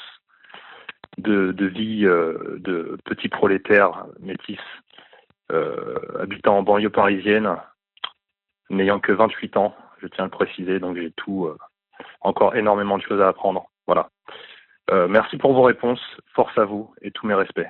[1.17, 5.14] de, vie euh, de petit prolétaire métis euh,
[6.19, 7.55] habitant en banlieue parisienne,
[8.69, 11.57] n'ayant que 28 ans je tiens à le préciser, donc j'ai tout, euh,
[12.21, 13.65] encore énormément de choses à apprendre.
[13.87, 14.09] Voilà.
[14.91, 16.01] Euh, merci pour vos réponses,
[16.35, 17.67] force à vous et tous mes respects.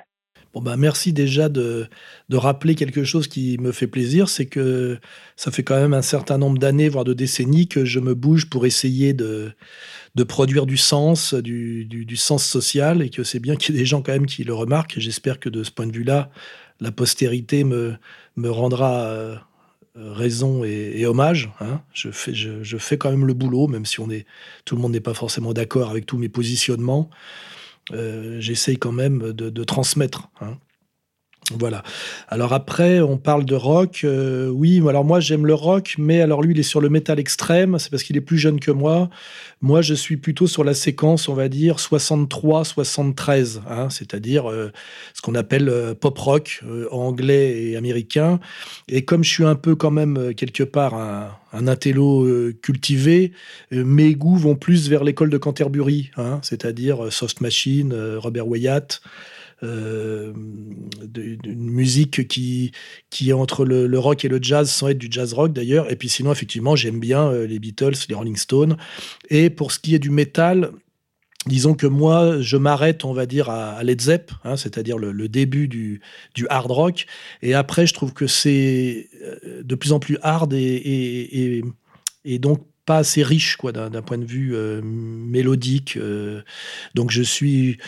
[0.52, 1.86] Bon bah merci déjà de,
[2.30, 4.98] de, rappeler quelque chose qui me fait plaisir, c'est que
[5.34, 8.48] ça fait quand même un certain nombre d'années, voire de décennies, que je me bouge
[8.48, 9.52] pour essayer de,
[10.14, 13.80] de produire du sens, du, du, sens social, et que c'est bien qu'il y ait
[13.82, 14.98] des gens quand même qui le remarquent.
[14.98, 16.30] J'espère que de ce point de vue-là,
[16.80, 17.98] la postérité me,
[18.38, 19.36] rendra euh,
[19.96, 21.50] raison et, hommage.
[21.60, 21.80] Hein.
[21.92, 23.96] Je, fais, quand même le boulot, même si
[24.64, 27.10] tout le monde n'est pas forcément d'accord avec tous mes positionnements.
[27.92, 30.28] Euh, j'essaye quand même de, transmettre.
[30.40, 30.58] Hein.
[31.52, 31.84] Voilà.
[32.26, 34.00] Alors après, on parle de rock.
[34.02, 37.20] Euh, oui, alors moi j'aime le rock, mais alors lui il est sur le métal
[37.20, 37.78] extrême.
[37.78, 39.10] C'est parce qu'il est plus jeune que moi.
[39.60, 44.72] Moi je suis plutôt sur la séquence, on va dire 63-73, hein, c'est-à-dire euh,
[45.14, 48.40] ce qu'on appelle euh, pop rock anglais et américain.
[48.88, 52.28] Et comme je suis un peu quand même quelque part un, intello
[52.60, 53.32] cultivé,
[53.70, 59.00] mes goûts vont plus vers l'école de Canterbury, hein, c'est-à-dire Soft Machine, Robert Wyatt.
[59.62, 60.34] Euh,
[61.06, 62.72] d'une musique qui,
[63.08, 65.90] qui est entre le, rock et le jazz, sans être du jazz rock d'ailleurs.
[65.90, 68.76] Et puis sinon, effectivement, j'aime bien euh, les Beatles, les Rolling Stones.
[69.30, 70.72] Et pour ce qui est du métal,
[71.46, 75.68] Disons que moi, je m'arrête, on va dire, à, Led Zepp, hein, c'est-à-dire le, début
[75.68, 76.00] du,
[76.34, 77.06] du, hard rock.
[77.40, 81.64] Et après, je trouve que c'est euh, de plus en plus hard et, et, et,
[82.24, 86.40] et donc pas assez riche quoi d'un point de vue euh, mélodique euh,
[86.94, 87.78] donc je suis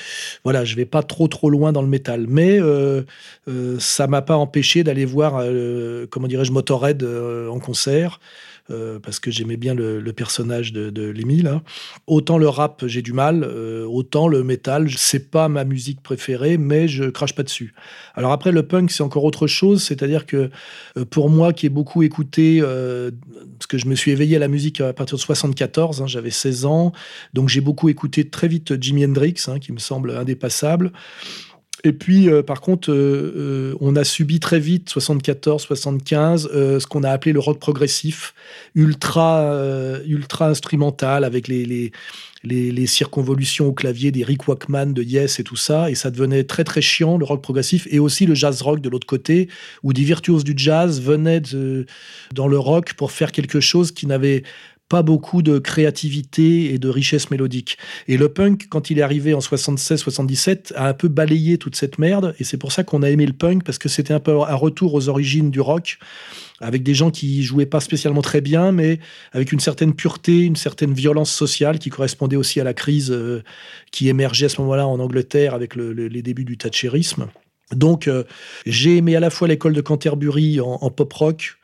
[0.45, 2.27] voilà je vais pas trop trop loin dans le métal.
[2.29, 3.05] Mais euh,
[3.79, 5.43] ça m'a pas empêché d'aller voir
[6.11, 8.21] comment dirais-je Motorhead en concert
[8.71, 11.63] euh, parce que j'aimais bien le, personnage de, de là.
[12.07, 16.59] Autant le rap, j'ai du mal, euh, autant le métal, c'est pas ma musique préférée,
[16.59, 17.75] mais je crache pas dessus.
[18.15, 20.51] Alors après, le punk, c'est encore autre chose, c'est-à-dire que
[20.97, 24.49] euh, pour moi, qui ai beaucoup écouté, parce que je me suis éveillé à la
[24.49, 26.93] musique à partir de 74, hein, j'avais 16 ans,
[27.33, 30.93] donc j'ai beaucoup écouté très vite Jimi Hendrix, hein, qui me semble indépassable.
[31.85, 36.87] Et puis, euh, par contre, euh, euh, on a subi très vite, 74, 75, ce
[36.87, 38.35] qu'on a appelé le rock progressif,
[38.75, 39.55] ultra,
[40.07, 41.93] ultra instrumental, avec les,
[42.87, 45.91] circonvolutions au clavier des Rick Wakeman, de Yes et tout ça.
[45.91, 48.89] Et ça devenait très, très chiant, le rock progressif, et aussi le jazz rock de
[48.89, 49.49] l'autre côté,
[49.83, 51.43] où des virtuoses du jazz venaient
[52.35, 54.43] dans le rock pour faire quelque chose qui n'avait
[54.89, 57.79] pas beaucoup de créativité et de richesse mélodique.
[58.07, 61.99] Et le punk, quand il est arrivé en 76-77, a un peu balayé toute cette
[61.99, 62.35] merde.
[62.39, 64.55] Et c'est pour ça qu'on a aimé le punk, parce que c'était un peu un
[64.55, 65.99] retour aux origines du rock,
[66.61, 68.99] avec des gens qui jouaient pas spécialement très bien, mais
[69.33, 73.43] avec une certaine pureté, une certaine violence sociale qui correspondait aussi à la crise euh,
[73.93, 77.29] qui émergeait à ce moment-là en Angleterre avec les débuts du thatcherisme.
[77.73, 78.25] Donc, euh,
[78.67, 81.59] j'ai aimé à la fois l'école de Canterbury en pop rock,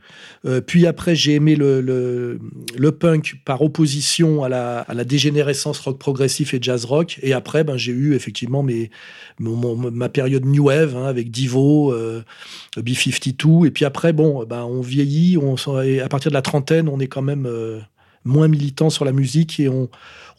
[0.47, 2.39] euh, puis après, j'ai aimé le,
[2.99, 7.19] punk par opposition à la, dégénérescence rock progressif et jazz rock.
[7.23, 8.91] Et après, ben, j'ai eu effectivement mes,
[9.39, 12.23] ma période new wave hein, avec Divo, euh,
[12.77, 13.67] B52.
[13.67, 15.39] Et puis après, bon, ben, on vieillit.
[15.39, 17.49] On, à partir de la trentaine, on est quand même
[18.25, 19.89] moins militant sur la musique et on,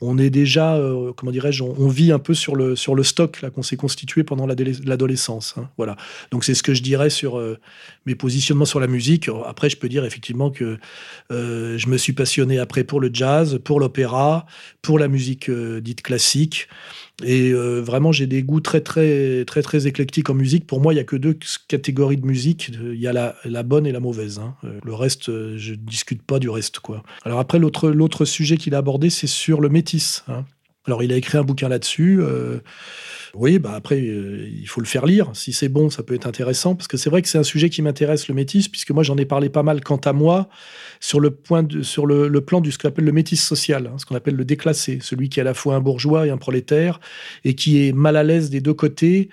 [0.01, 3.39] on est déjà, euh, comment dirais-je, on, vit un peu sur le, sur le stock
[3.53, 5.55] qu'on s'est constitué pendant l'adolescence.
[5.58, 5.95] Hein, voilà.
[6.31, 7.58] Donc c'est ce que je dirais sur euh,
[8.05, 9.29] mes positionnements sur la musique.
[9.45, 10.77] Après, je peux dire effectivement que
[11.31, 14.45] euh, je me suis passionné après pour le jazz, pour l'opéra,
[14.81, 16.67] pour la musique dite classique.
[17.23, 20.67] Et vraiment, j'ai des goûts très, très, très, très éclectiques en musique.
[20.67, 21.38] Pour moi, il n'y a que deux
[21.69, 22.67] catégories de musique.
[22.67, 24.39] Il y a la, la bonne et la mauvaise.
[24.39, 24.55] Hein.
[24.84, 26.79] Le reste, je ne discute pas du reste.
[26.79, 27.03] Quoi.
[27.23, 29.85] Alors après, l'autre sujet qu'il a abordé, c'est sur le métier
[30.28, 30.45] Hein.
[30.88, 32.19] Alors, il a écrit un bouquin là-dessus.
[32.21, 32.60] Euh,
[33.34, 35.32] oui, bah après, euh, il faut le faire lire.
[35.34, 37.71] Si c'est bon, ça peut être intéressant, parce que c'est vrai que c'est un sujet
[37.71, 40.48] qui m'intéresse, le métis, puisque moi, j'en ai parlé pas mal quant à moi,
[41.00, 44.06] sur le, point sur le, plan de ce qu'on appelle le métis social, hein, ce
[44.06, 47.00] qu'on appelle le déclassé, celui qui est à la fois un bourgeois et un prolétaire,
[47.43, 49.30] et qui est mal à l'aise des deux côtés,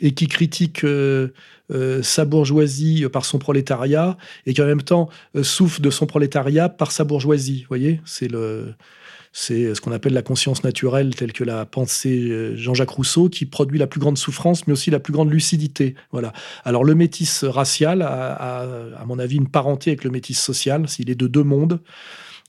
[0.00, 1.28] et qui critique euh,
[2.02, 5.10] sa bourgeoisie par son prolétariat, et qui en même temps
[5.42, 7.60] souffre de son prolétariat par sa bourgeoisie.
[7.60, 8.74] Vous voyez, c'est le
[9.36, 13.80] c'est ce qu'on appelle la conscience naturelle, telle que l'a pensé Jean-Jacques Rousseau, qui produit
[13.80, 15.96] la plus grande souffrance, mais aussi la plus grande lucidité.
[16.12, 16.32] Voilà.
[16.64, 18.60] Alors le métis racial a,
[18.96, 20.88] à mon avis, une parenté avec le métis social.
[20.88, 21.80] S'il est de deux mondes,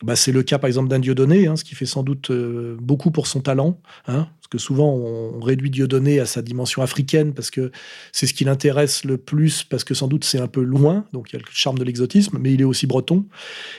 [0.04, 2.78] bah, c'est le cas par exemple d'un Dieudonné, hein, ce qui fait sans doute euh,
[2.80, 3.80] beaucoup pour son talent.
[4.08, 7.72] Hein, parce que souvent on, réduit Dieudonné à sa dimension africaine parce que
[8.12, 11.32] c'est ce qui l'intéresse le plus, parce que sans doute c'est un peu loin, donc
[11.32, 13.26] il y a le charme de l'exotisme, mais il est aussi breton.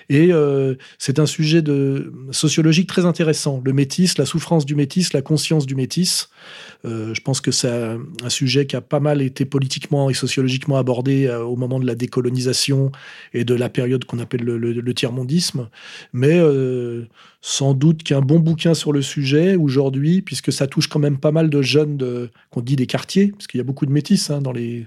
[0.09, 3.63] Et euh, c'est un sujet de sociologique très intéressant.
[3.65, 6.31] Le métis, la souffrance du métis, la conscience du métis.
[6.85, 10.79] Euh, je pense que c'est un sujet qui a pas mal été politiquement et sociologiquement
[10.79, 12.91] abordé euh, au moment de la décolonisation
[13.33, 15.69] et de la période qu'on appelle le, tiers-mondisme.
[16.13, 16.41] Mais
[17.41, 21.33] sans doute qu'un bon bouquin sur le sujet aujourd'hui, puisque ça touche quand même pas
[21.33, 24.31] mal de jeunes de, qu'on dit des quartiers, parce qu'il y a beaucoup de métis
[24.31, 24.87] hein, dans les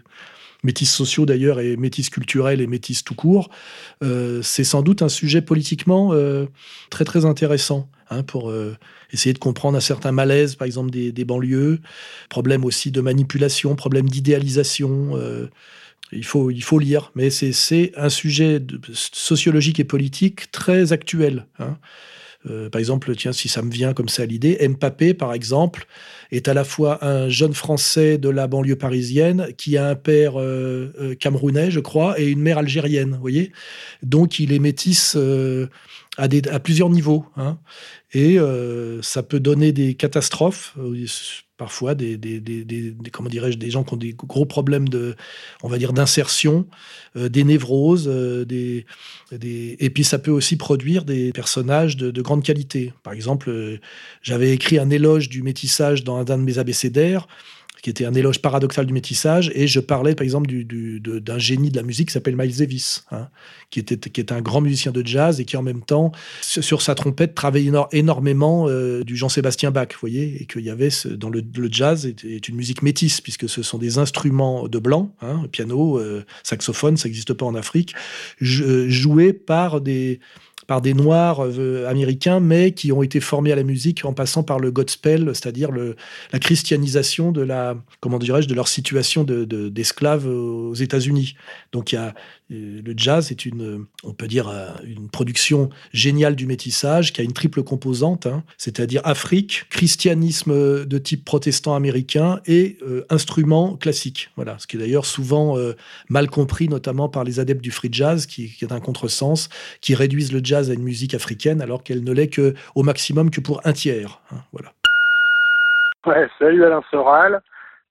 [0.64, 3.50] métis sociaux d'ailleurs, et métis culturels et métis tout court,
[4.42, 6.14] c'est sans doute un sujet politiquement
[6.90, 8.52] très très intéressant hein, pour
[9.12, 11.80] essayer de comprendre un certain malaise, par exemple, des, banlieues,
[12.30, 15.12] problème aussi de manipulation, problème d'idéalisation.
[15.16, 15.48] Euh,
[16.12, 18.62] il, faut, il faut lire, mais c'est un sujet
[18.94, 21.48] sociologique et politique très actuel.
[21.60, 21.78] Hein.
[22.50, 25.88] Euh, par exemple, tiens, si ça me vient comme ça à l'idée, Mbappé, par exemple,
[26.32, 30.40] est à la fois un jeune Français de la banlieue parisienne qui a un père
[30.40, 33.52] euh, camerounais, je crois, et une mère algérienne, vous voyez?
[34.04, 35.18] Donc, il est métisse
[36.18, 37.26] à plusieurs niveaux.
[37.36, 37.58] Hein.
[38.12, 41.06] Et euh, ça peut donner des catastrophes, euh,
[41.58, 45.16] parfois des, des, comment dirais-je, des gens qui ont des gros problèmes de,
[45.62, 46.66] on va dire, d'insertion,
[47.16, 48.86] euh, des névroses, des,
[49.32, 52.94] et puis ça peut aussi produire des personnages de, de grande qualité.
[53.04, 53.80] Par exemple,
[54.24, 57.28] j'avais écrit un éloge du métissage dans un de mes abécédaires
[57.82, 59.52] qui était un éloge paradoxal du métissage.
[59.56, 63.06] Et je parlais, par exemple, du, d'un génie de la musique qui s'appelle Miles Davis,
[63.12, 63.30] hein,
[63.70, 66.12] qui, était, qui est un grand musicien de jazz et qui, en même temps,
[66.42, 70.90] sur sa trompette, travaillait énormément euh, du Jean-Sébastien Bach, vous voyez, et qu'il y avait,
[71.06, 75.44] dans le, jazz, est, une musique métisse, puisque ce sont des instruments de blanc, hein,
[75.52, 77.96] piano, euh, saxophone, ça n'existe pas en Afrique,
[78.40, 80.20] joués par des
[80.70, 84.44] par des Noirs euh, américains, mais qui ont été formés à la musique en passant
[84.44, 90.76] par le gospel, c'est-à-dire la christianisation de la, comment de leur situation d'esclaves de, aux
[90.76, 91.34] États-Unis.
[91.72, 92.12] Donc il y a, euh,
[92.50, 97.24] le jazz est une, on peut dire, euh, une production géniale du métissage qui a
[97.24, 102.78] une triple composante, hein, c'est-à-dire Afrique, christianisme de type protestant américain et
[103.10, 104.32] instruments classiques.
[104.36, 105.58] Voilà, ce qui est d'ailleurs souvent
[106.10, 109.50] mal compris, notamment par les adeptes du free jazz, qui, est un contresens,
[109.82, 113.30] qui réduisent le jazz à une musique africaine alors qu'elle ne l'est que au maximum
[113.30, 114.22] que pour un tiers.
[114.32, 114.72] Hein, voilà.
[116.40, 117.42] Salut Alain Soral.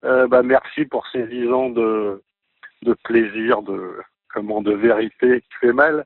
[0.05, 2.23] Euh, bah, merci pour ces dix ans de,
[2.83, 3.95] de plaisir, de
[4.33, 6.05] comment de vérité qui fait mal.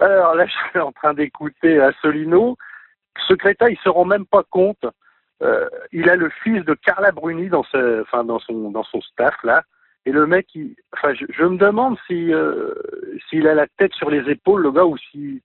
[0.00, 2.56] Alors là, je suis en train d'écouter Assolino.
[3.28, 4.84] Ce crétin, il se rend même pas compte.
[5.42, 9.62] Euh, il a le fils de Carla Bruni dans, son, staff là.
[10.06, 10.46] Et le mec,
[10.94, 12.74] enfin, je, me demande si euh,
[13.28, 15.42] s'il a la tête sur les épaules, le gars, ou si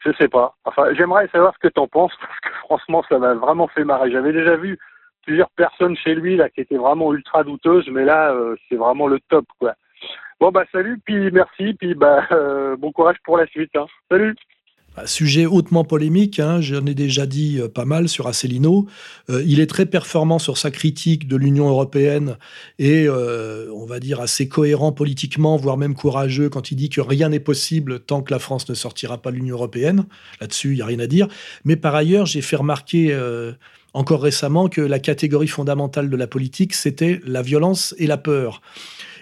[0.00, 0.54] je sais pas.
[0.64, 3.84] Enfin, j'aimerais savoir ce que tu en penses parce que franchement, ça m'a vraiment fait
[3.84, 4.10] marrer.
[4.10, 4.78] J'avais déjà vu
[5.22, 9.06] plusieurs personnes chez lui là qui étaient vraiment ultra douteuses, mais là, euh, c'est vraiment
[9.06, 9.74] le top, quoi.
[10.40, 13.72] Bon bah salut, puis merci, puis bah euh, bon courage pour la suite.
[13.76, 13.84] Hein.
[14.10, 14.34] Salut.
[15.04, 18.86] Sujet hautement polémique, hein, j'en ai déjà dit euh, pas mal sur Asselineau.
[19.28, 22.38] Euh, il est très performant sur sa critique de l'Union européenne
[22.78, 27.28] et, on va dire, assez cohérent politiquement, voire même courageux quand il dit que rien
[27.28, 30.06] n'est possible tant que la France ne sortira pas de l'Union européenne.
[30.40, 31.28] Là-dessus, il n'y a rien à dire.
[31.64, 33.16] Mais par ailleurs, j'ai fait remarquer
[33.92, 38.60] encore récemment que la catégorie fondamentale de la politique, c'était la violence et la peur.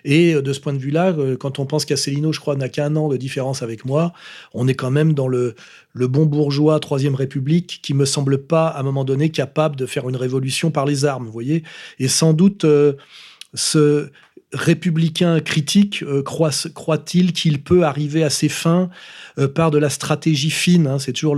[0.04, 2.68] Et euh, de ce point de vue-là, euh, quand on pense qu'Asselineau, je crois, n'a
[2.68, 4.12] qu'un an de différence avec moi,
[4.54, 5.54] on est quand même dans le,
[5.92, 9.86] le bon bourgeois Troisième République qui me semble pas, à un moment donné, capable de
[9.86, 11.62] faire une révolution par les armes, vous voyez.
[11.98, 12.94] Et sans doute, euh,
[13.54, 14.10] ce
[14.52, 18.88] républicain critique croit-il qu'il peut arriver à ses fins
[19.54, 21.36] par de la stratégie fine hein, C'est toujours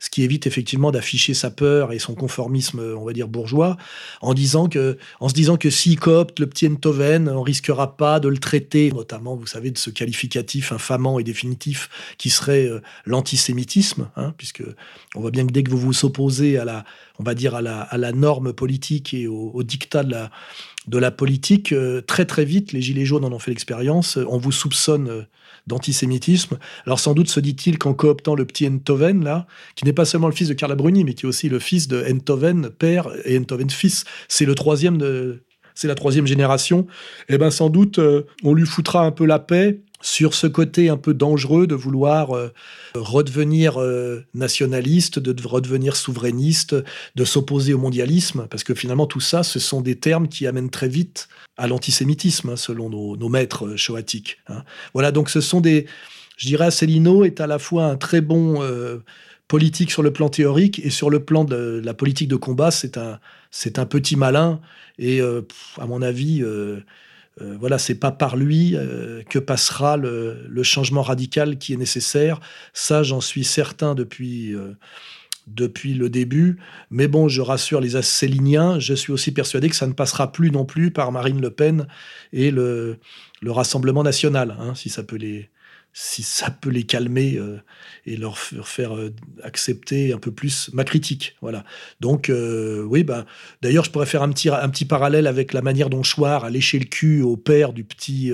[0.00, 3.76] ce qui évite effectivement d'afficher sa peur et son conformisme, on va dire bourgeois,
[4.22, 8.18] en disant que, en se disant que s'il coopte le petit Enthoven, on risquera pas
[8.18, 12.80] de le traiter, notamment, vous savez, de ce qualificatif infamant et définitif qui serait euh,
[13.04, 14.62] l'antisémitisme, hein, puisque
[15.14, 16.84] on voit bien que dès que vous vous opposez à la,
[17.18, 20.30] on va dire à la norme politique et au, au dictat de la,
[20.90, 24.38] de la politique, euh, très très vite, les Gilets jaunes en ont fait l'expérience, on
[24.38, 25.24] vous soupçonne
[25.68, 26.58] d'antisémitisme.
[26.84, 30.26] Alors sans doute se dit-il qu'en cooptant le petit Enthoven, là, qui n'est pas seulement
[30.26, 33.38] le fils de Carla Bruni, mais qui est aussi le fils de Enthoven père et
[33.38, 35.44] Enthoven fils, c'est le troisième de,
[35.76, 36.88] c'est la troisième génération,
[37.28, 40.88] eh ben sans doute euh, on lui foutra un peu la paix sur ce côté
[40.88, 42.52] un peu dangereux de vouloir euh,
[42.94, 46.74] redevenir euh, nationaliste, de redevenir souverainiste,
[47.14, 50.70] de s'opposer au mondialisme, parce que finalement tout ça, ce sont des termes qui amènent
[50.70, 54.38] très vite à l'antisémitisme, hein, selon nos, maîtres euh, shoatiques.
[54.48, 54.64] Hein.
[54.94, 55.86] Voilà, donc ce sont des...
[56.36, 58.66] Je dirais, Asselineau est à la fois un très bon
[59.46, 62.96] politique sur le plan théorique et sur le plan de la politique de combat, c'est
[62.96, 64.58] un, c'est un petit malin.
[64.98, 66.42] Et à mon avis,
[67.42, 72.40] euh, voilà, c'est pas par lui euh, que passera le, changement radical qui est nécessaire.
[72.72, 74.76] Ça, j'en suis certain depuis, euh,
[75.46, 76.58] depuis le début.
[76.90, 80.50] Mais bon, je rassure les Asséliniens, je suis aussi persuadé que ça ne passera plus
[80.50, 81.86] non plus par Marine Le Pen
[82.32, 82.98] et le,
[83.40, 85.48] le Rassemblement national, hein, si ça peut les,
[85.92, 87.60] si ça peut les calmer euh,
[88.06, 91.36] et leur faire euh, accepter un peu plus ma critique.
[91.40, 91.64] Voilà.
[92.00, 93.26] Donc, euh, oui, bah,
[93.60, 96.50] d'ailleurs, je pourrais faire un petit, un petit parallèle avec la manière dont Chouard a
[96.50, 98.32] léché le cul au père du petit,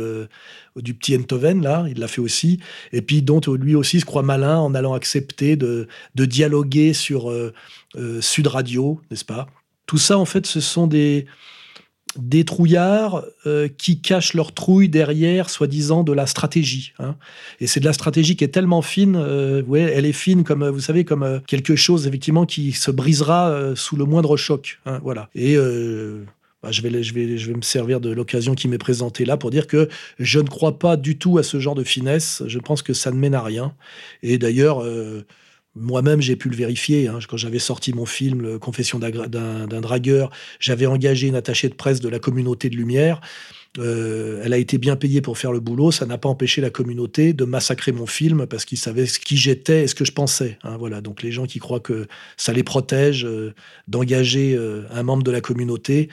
[0.77, 2.61] du petit Enthoven, là, il l'a fait aussi,
[2.92, 7.33] et puis dont lui aussi se croit malin en allant accepter de, de dialoguer sur
[8.21, 9.47] Sud Radio, n'est-ce pas?
[9.87, 11.27] Tout ça, en fait, ce sont des
[12.19, 16.93] des trouillards euh, qui cachent leur trouille derrière, soi-disant, de la stratégie.
[16.99, 17.17] Hein.
[17.61, 20.81] Et c'est de la stratégie qui est tellement fine, euh, elle est fine comme, vous
[20.81, 24.79] savez, comme euh, quelque chose, effectivement, qui se brisera sous le moindre choc.
[24.87, 25.29] Hein, voilà.
[25.35, 25.57] Et
[26.63, 29.37] bah, je, vais, je, vais, je vais me servir de l'occasion qui m'est présentée là
[29.37, 32.43] pour dire que je ne crois pas du tout à ce genre de finesse.
[32.47, 33.75] Je pense que ça ne mène à rien.
[34.23, 34.83] Et d'ailleurs
[35.77, 37.07] moi-même, j'ai pu le vérifier.
[37.07, 37.19] Hein.
[37.29, 42.09] Quand j'avais sorti mon film, Confession d'un dragueur, j'avais engagé une attachée de presse de
[42.09, 43.21] la communauté de Lumière.
[43.79, 45.91] Euh, elle a été bien payée pour faire le boulot.
[45.91, 49.37] Ça n'a pas empêché la communauté de massacrer mon film parce qu'ils savaient ce qui
[49.37, 50.59] j'étais et ce que je pensais.
[50.62, 50.77] Hein.
[50.79, 51.01] voilà.
[51.01, 53.55] Donc les gens qui croient que ça les protège euh,
[53.89, 56.09] d'engager euh, un membre de la communauté,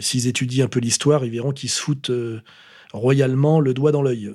[0.00, 2.10] s'ils étudient un peu l'histoire, ils verront qu'ils se foutent
[2.92, 4.34] royalement le doigt dans l'œil.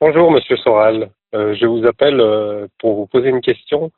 [0.00, 1.10] Bonjour, Monsieur Soral.
[1.36, 3.92] Euh, je vous appelle euh, pour vous poser une question.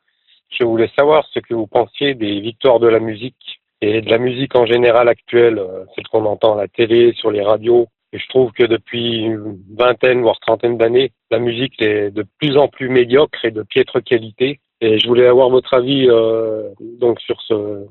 [0.49, 4.19] Je voulais savoir ce que vous pensiez des victoires de la musique et de la
[4.19, 7.87] musique en général actuelle, euh, celle qu'on entend à la télé, sur les radios.
[8.13, 12.57] Et je trouve que depuis une vingtaine, voire trentaine d'années, la musique est de plus
[12.57, 14.59] en plus médiocre et de piètre qualité.
[14.79, 16.07] Et je voulais avoir votre avis
[16.99, 17.85] donc sur ce,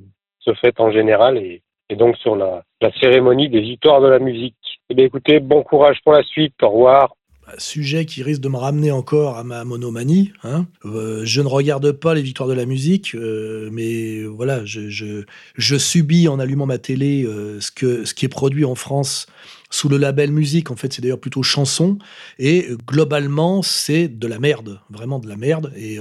[0.61, 4.55] fait en général et, et donc sur la, la, cérémonie des victoires de la musique.
[4.89, 6.55] Eh bien, écoutez, bon courage pour la suite.
[6.63, 7.17] Au revoir
[7.59, 10.33] sujet qui risque de me ramener encore à ma monomanie.
[10.43, 10.67] Hein.
[10.85, 15.77] Euh, je ne regarde pas les victoires de la musique, euh, mais voilà, je, je,
[15.79, 19.27] subis en allumant ma télé euh, ce, qui est produit en France
[19.71, 20.71] sous le label musique.
[20.71, 21.99] En fait, c'est d'ailleurs plutôt chanson.
[22.39, 25.73] Et globalement, c'est de la merde, vraiment de la merde.
[25.77, 25.99] Et,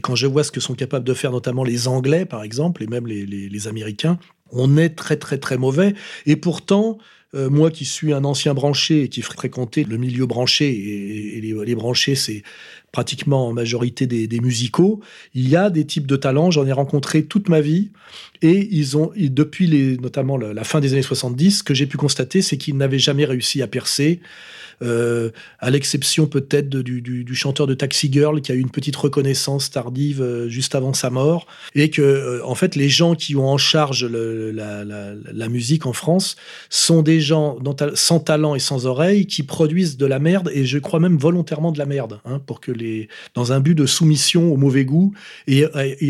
[0.00, 2.86] quand je vois ce que sont capables de faire notamment les Anglais, par exemple, et
[2.86, 4.18] même les, les Américains,
[4.52, 5.94] on est très très très mauvais.
[6.26, 6.98] Et pourtant,
[7.34, 11.74] euh, moi qui suis un ancien branché et qui fréquentais le milieu branché, et, les,
[11.74, 12.42] branchés, c'est
[12.92, 15.00] pratiquement en majorité des, musicaux,
[15.34, 17.90] il y a des types de talents, j'en ai rencontré toute ma vie,
[18.42, 21.96] et ils ont, depuis les, notamment la, fin des années 70, ce que j'ai pu
[21.96, 24.20] constater, c'est qu'ils n'avaient jamais réussi à percer.
[24.82, 29.70] Euh, à l'exception peut-être du, chanteur de Taxi Girl qui a eu une petite reconnaissance
[29.70, 33.48] tardive euh, juste avant sa mort, et que euh, en fait les gens qui ont
[33.48, 36.36] en charge la, musique en France
[36.70, 37.58] sont des gens
[37.94, 41.72] sans talent et sans oreille qui produisent de la merde et je crois même volontairement
[41.72, 45.12] de la merde, hein, pour que les dans un but de soumission au mauvais goût
[45.46, 45.64] et,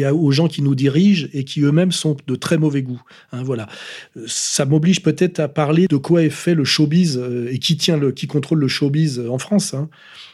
[0.06, 3.02] aux gens qui nous dirigent et qui eux-mêmes sont de très mauvais goût.
[3.32, 3.68] Hein, voilà,
[4.26, 7.20] ça m'oblige peut-être à parler de quoi est fait le showbiz
[7.50, 9.74] et qui tient qui contrôle le showbiz en France.
[9.74, 9.88] Hein.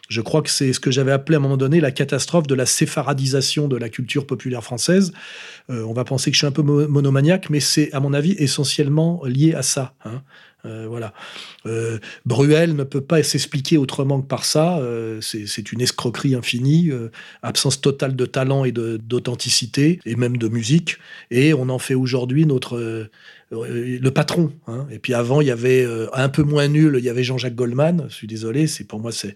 [0.08, 2.54] Je crois que c'est ce que j'avais appelé à un moment donné la catastrophe de
[2.54, 5.12] la séfaradisation de la culture populaire française.
[5.70, 8.32] Euh, on va penser que je suis un peu monomaniaque, mais c'est, à mon avis,
[8.38, 9.94] essentiellement lié à ça.
[10.04, 10.22] Hein.
[10.64, 11.12] Euh, voilà.
[11.66, 14.80] Euh, Bruel ne peut pas s'expliquer autrement que par ça.
[15.20, 16.90] c'est une escroquerie infinie,
[17.42, 20.98] absence totale de talent et d'authenticité, et même de musique.
[21.30, 23.08] Et on en fait aujourd'hui notre
[23.50, 24.52] le patron.
[24.66, 24.86] Hein.
[24.90, 28.06] Et puis avant, il y avait un peu moins nul, il y avait Jean-Jacques Goldman.
[28.08, 29.34] Je suis désolé, c'est pour moi c'est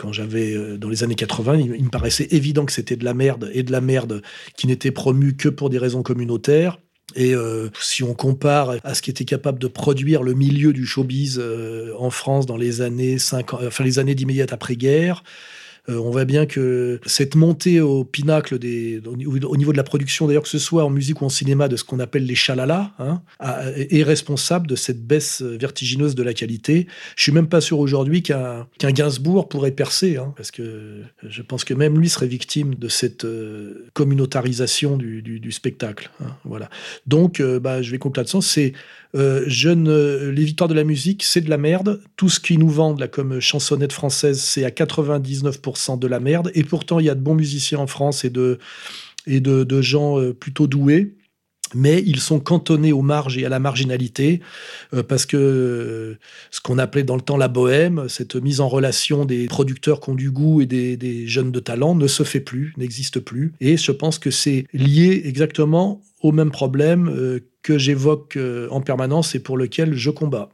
[0.00, 3.12] quand j'avais euh, dans les années 80, il, me paraissait évident que c'était de la
[3.12, 4.22] merde et de la merde
[4.56, 6.78] qui n'était promue que pour des raisons communautaires.
[7.16, 10.86] Et euh, si on compare à ce qui était capable de produire le milieu du
[10.86, 15.22] showbiz euh, en France dans les années 50, enfin les années d'immédiate après-guerre,
[15.98, 20.42] on voit bien que cette montée au pinacle des, au niveau de la production, d'ailleurs
[20.42, 23.22] que ce soit en musique ou en cinéma, de ce qu'on appelle les chalalas, hein,
[23.40, 26.86] est responsable de cette baisse vertigineuse de la qualité.
[27.16, 31.64] Je suis même pas sûr aujourd'hui qu'un Gainsbourg pourrait percer, hein, parce que je pense
[31.64, 33.26] que même lui serait victime de cette
[33.94, 36.10] communautarisation du, du, spectacle.
[36.22, 36.70] Hein, voilà.
[37.06, 38.74] Donc, bah, je vais conclure là-dessus.
[39.16, 39.44] Euh,
[39.74, 42.00] ne, les victoires de la musique, c'est de la merde.
[42.16, 46.50] Tout ce qu'ils nous vendent comme chansonnette française, c'est à 99% de la merde.
[46.54, 48.58] Et pourtant, il y a de bons musiciens en France et de,
[49.26, 51.14] et de, gens euh, plutôt doués
[51.72, 54.40] mais ils sont cantonnés aux marges et à la marginalité,
[54.92, 56.18] euh, parce que
[56.50, 60.10] ce qu'on appelait dans le temps la bohème, cette mise en relation des producteurs qui
[60.10, 63.52] ont du goût et des jeunes de talent, ne se fait plus, n'existe plus.
[63.60, 69.34] Et je pense que c'est lié exactement au même problème que j'évoque euh, en permanence
[69.34, 70.48] et pour lequel je combats.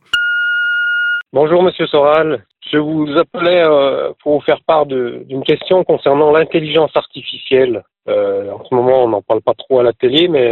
[1.32, 6.92] Bonjour Monsieur Soral, je vous appelais euh, pour vous faire part d'une question concernant l'intelligence
[6.94, 7.82] artificielle.
[8.09, 10.50] Euh, en ce moment, on n'en parle pas trop à la télé, mais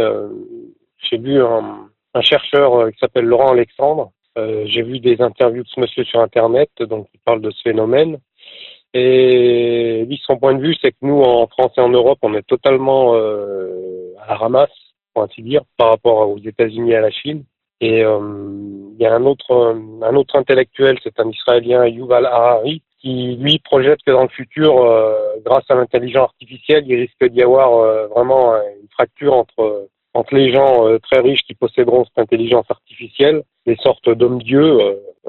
[1.09, 4.11] j'ai vu un, un chercheur qui s'appelle Laurent Alexandre.
[4.35, 8.17] j'ai vu des interviews de ce monsieur sur Internet, donc il parle de ce phénomène.
[8.93, 12.33] Et lui, son point de vue, c'est que nous, en France et en Europe, on
[12.33, 14.84] est totalement à la ramasse
[15.15, 17.45] pour ainsi dire, par rapport aux États-Unis et à la Chine.
[17.81, 18.19] Et euh,
[18.93, 23.59] il y a un autre, un autre intellectuel, c'est un Israélien, Yuval Harari, qui lui
[23.59, 25.13] projette que dans le futur, euh,
[25.43, 30.53] grâce à l'intelligence artificielle, il risque d'y avoir euh, vraiment une fracture entre entre les
[30.53, 34.77] gens très riches qui posséderont cette intelligence artificielle, des sortes d'hommes-dieux,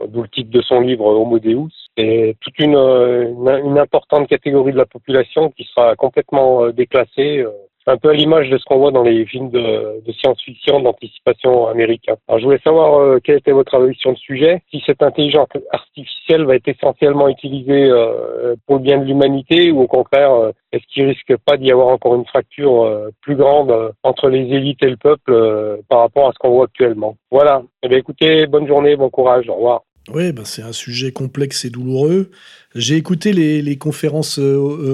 [0.07, 4.77] d'où le titre de son livre Homo Deus, et toute une, une, importante catégorie de
[4.77, 7.45] la population qui sera complètement déclassée
[7.87, 12.17] un peu à l'image de ce qu'on voit dans les films de, science-fiction, d'anticipation américain.
[12.27, 16.45] Alors, je voulais savoir euh, quel était votre avis sur sujet, si cette intelligence artificielle
[16.45, 20.85] va être essentiellement utilisée euh, pour le bien de l'humanité ou au contraire, euh, est-ce
[20.93, 24.97] qu'il risque pas d'y avoir encore une fracture plus grande entre les élites et le
[24.97, 27.17] peuple par rapport à ce qu'on voit actuellement?
[27.31, 27.63] Voilà.
[27.83, 29.83] Eh bien, écoutez, bonne journée, bon courage, au revoir.
[30.13, 32.31] Oui, ben c'est un sujet complexe et douloureux.
[32.75, 34.39] J'ai écouté les, conférences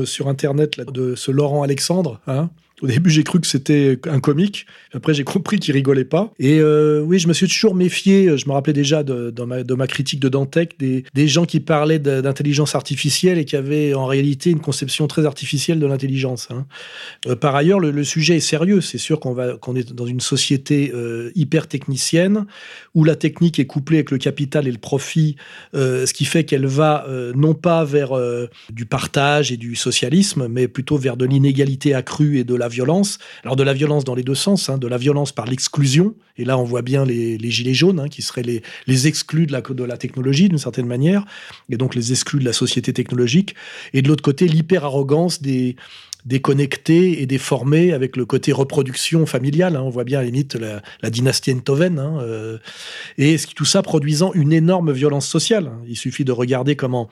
[0.05, 2.51] sur Internet de ce Laurent Alexandre, hein,
[2.83, 4.67] au début, j'ai cru que c'était un comique.
[4.93, 6.33] Après, j'ai compris qu'il rigolait pas.
[6.41, 8.37] Et euh, oui, je me suis toujours méfié.
[8.37, 9.33] Je me rappelais déjà de,
[9.75, 14.51] ma, critique de Dantec des, gens qui parlaient d'intelligence artificielle et qui avaient en réalité
[14.51, 16.49] une conception très artificielle de l'intelligence.
[16.51, 16.67] Hein.
[17.29, 18.81] Euh, par ailleurs, le, sujet est sérieux.
[18.81, 22.47] C'est sûr qu'on est dans une société euh, hyper technicienne
[22.95, 25.37] où la technique est couplée avec le capital et le profit,
[25.73, 27.07] ce qui fait qu'elle va
[27.37, 28.13] non pas vers
[28.71, 33.19] du partage et du socialisme, mais plutôt vers de l'inégalité accrue et de la violence.
[33.45, 36.45] Alors de la violence dans les deux sens, hein, de la violence par l'exclusion, et
[36.45, 39.61] là on voit bien les, gilets jaunes, hein, qui seraient les, les exclus de la,
[39.61, 41.25] de la technologie d'une certaine manière,
[41.71, 43.55] et donc les exclus de la société technologique,
[43.93, 45.77] et de l'autre côté l'hyper-arrogance des
[46.25, 49.77] déconnectés et déformés avec le côté reproduction familiale.
[49.77, 49.83] Hein.
[49.83, 51.99] on voit bien à la limite la, dynastie Enthoven.
[51.99, 52.59] Euh,
[53.19, 55.73] et tout ça produisant une énorme violence sociale.
[55.89, 57.09] Il suffit de regarder comment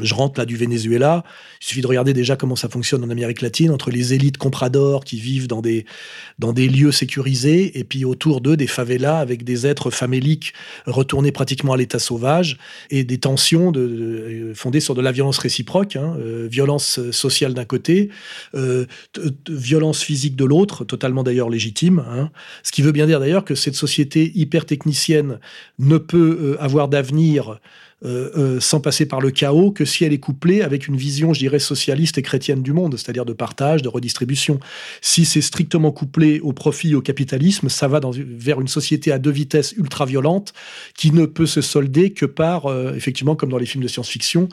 [0.00, 1.24] je rentre là du Venezuela.
[1.60, 5.04] Il suffit de regarder déjà comment ça fonctionne en Amérique latine entre les élites compradors
[5.04, 5.84] qui vivent dans des,
[6.38, 10.54] dans des lieux sécurisés et puis autour d'eux des favelas avec des êtres faméliques
[10.86, 12.56] retournés pratiquement à l'état sauvage
[12.90, 17.64] et des tensions euh, fondées sur de la violence réciproque, hein, euh, violence sociale d'un
[17.64, 18.10] côté,
[18.54, 18.86] euh,
[19.48, 22.04] violence physique de l'autre, totalement d'ailleurs légitime.
[22.08, 22.30] Hein.
[22.62, 25.40] Ce qui veut bien dire d'ailleurs que cette société hyper technicienne
[25.80, 27.58] ne peut avoir d'avenir
[28.60, 31.58] sans passer par le chaos que si elle est couplée avec une vision, je dirais,
[31.58, 34.58] socialiste et chrétienne du monde, c'est-à-dire de partage, de redistribution.
[35.00, 39.18] Si c'est strictement couplé au profit et au capitalisme, ça va vers une société à
[39.18, 40.52] deux vitesses ultra-violente
[40.96, 44.48] qui ne peut se solder que par, euh, effectivement, comme dans les films de science-fiction,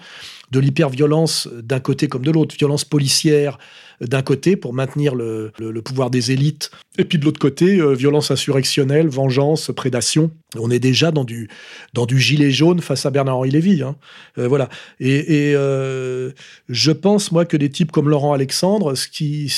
[0.51, 3.57] de l'hyperviolence d'un côté comme de l'autre, violence policière
[4.01, 5.51] d'un côté pour maintenir le,
[5.83, 10.31] pouvoir des élites, et puis de l'autre côté, euh, violence insurrectionnelle, vengeance, prédation.
[10.57, 11.49] On est déjà dans du,
[11.93, 13.81] dans du gilet jaune face à Bernard-Henri Lévy.
[13.81, 13.95] Hein.
[14.37, 14.69] Euh, voilà.
[14.99, 16.31] Et, euh,
[16.69, 19.53] je pense, moi, que des types comme Laurent Alexandre, ce qui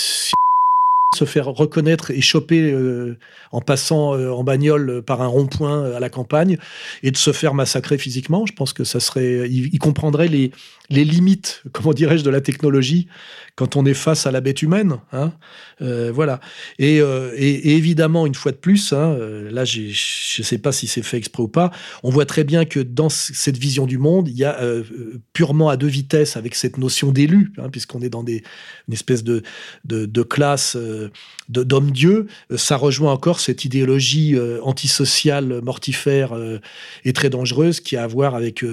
[1.15, 3.17] se faire reconnaître et choper euh,
[3.51, 6.57] en passant euh, en bagnole par un rond-point euh, à la campagne
[7.01, 8.45] et de se faire massacrer physiquement.
[8.45, 10.51] Je pense que ça serait, il, comprendrait les,
[10.89, 13.07] les limites, comment dirais-je, de la technologie
[13.59, 14.97] quand on est face à la bête humaine.
[15.11, 15.33] Hein
[15.79, 16.39] voilà.
[16.77, 19.17] Et, et, évidemment, une fois de plus, hein,
[19.51, 21.71] là, je ne sais pas si c'est fait exprès ou pas,
[22.03, 24.59] on voit très bien que dans cette vision du monde, il y a
[25.33, 29.43] purement à deux vitesses avec cette notion d'élu, hein, puisqu'on est dans une espèce de,
[29.85, 30.77] de, classe
[31.49, 36.59] d'homme-dieu, euh, ça rejoint encore cette idéologie euh, antisociale, mortifère euh,
[37.03, 38.63] et très dangereuse qui a à voir avec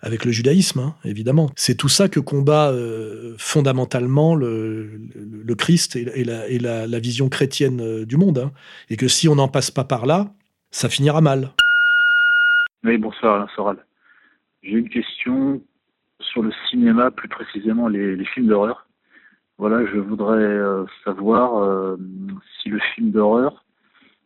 [0.00, 1.50] avec le judaïsme, hein, évidemment.
[1.56, 5.00] C'est tout ça que combat euh, fondamentalement le,
[5.56, 8.38] Christ et, la, vision chrétienne euh, du monde.
[8.38, 8.52] Hein.
[8.90, 10.30] Et que si on n'en passe pas par là,
[10.70, 11.50] ça finira mal.
[12.84, 13.78] Oui, bonsoir Alain Soral.
[14.62, 15.60] J'ai une question
[16.20, 18.86] sur le cinéma, plus précisément les, films d'horreur.
[19.56, 21.96] Voilà, je voudrais euh, savoir
[22.60, 23.64] si le film d'horreur,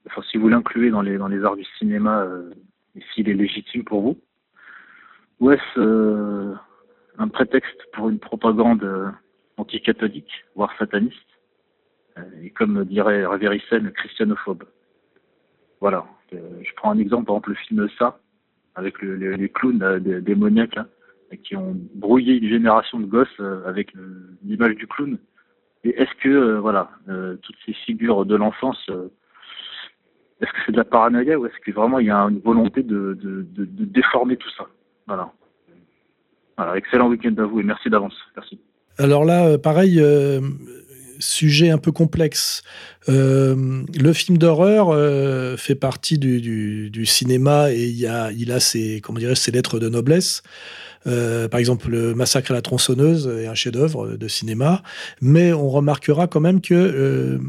[0.06, 2.26] enfin si vous l'incluez dans les, arts du cinéma,
[2.94, 4.18] et s'il est légitime pour vous
[5.40, 6.54] ou est-ce euh,
[7.18, 9.10] un prétexte pour une propagande euh,
[9.56, 11.16] anticatholique, voire sataniste,
[12.18, 14.64] euh, et comme dirait Révéricène, christianophobe?
[15.80, 16.04] Voilà.
[16.30, 18.20] je prends un exemple, par exemple le film Ça,
[18.76, 20.86] avec les clowns démoniaques, hein,
[21.42, 23.92] qui ont brouillé une génération de gosses avec
[24.44, 25.18] l'image du clown.
[25.82, 26.88] Et est-ce que, voilà,
[27.42, 28.88] toutes ces figures de l'enfance
[30.40, 32.84] est-ce que c'est de la paranoïa ou est-ce que vraiment il y a une volonté
[32.84, 33.16] de
[33.84, 34.66] déformer tout ça?
[35.06, 35.32] Voilà.
[36.76, 38.14] excellent week-end à vous et merci d'avance.
[38.36, 38.58] Merci.
[38.98, 40.40] Alors là, euh, pareil, euh,
[41.18, 42.62] sujet un peu complexe.
[43.08, 44.88] Euh, le film d'horreur
[45.58, 50.42] fait partie du, cinéma et il, a, a ses, comment ses lettres de noblesse.
[51.04, 54.82] Par exemple, le Massacre à la tronçonneuse est un chef-d'œuvre de cinéma,
[55.20, 57.40] mais on remarquera quand même que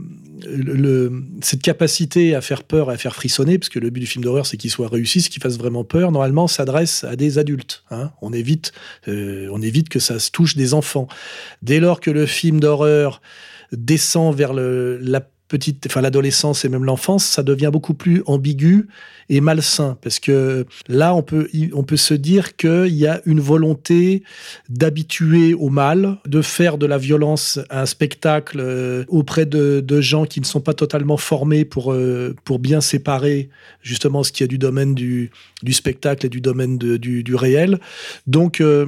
[1.42, 4.46] cette capacité à faire peur à faire frissonner, parce que le but du film d'horreur,
[4.46, 7.84] c'est qu'il soit réussi, qu'il fasse vraiment peur, normalement s'adresse à des adultes.
[7.92, 8.12] Hein.
[8.22, 8.72] On, évite,
[9.08, 11.08] euh, on évite que ça se touche des enfants.
[11.62, 13.22] Dès lors que le film d'horreur
[13.72, 15.22] descend vers le, la
[15.86, 18.88] enfin l'adolescence et même l'enfance, ça devient beaucoup plus ambigu
[19.30, 23.40] et malsain parce que là on peut on peut se dire qu'il y a une
[23.40, 24.24] volonté
[24.70, 30.42] d'habituer au mal, de faire de la violence un spectacle euh, auprès de, gens qui
[30.42, 33.50] ne sont pas totalement formés pour euh, pour bien séparer
[33.82, 35.32] justement ce qui est du domaine du,
[35.62, 37.80] du spectacle et du domaine du, du réel.
[38.28, 38.88] Donc euh,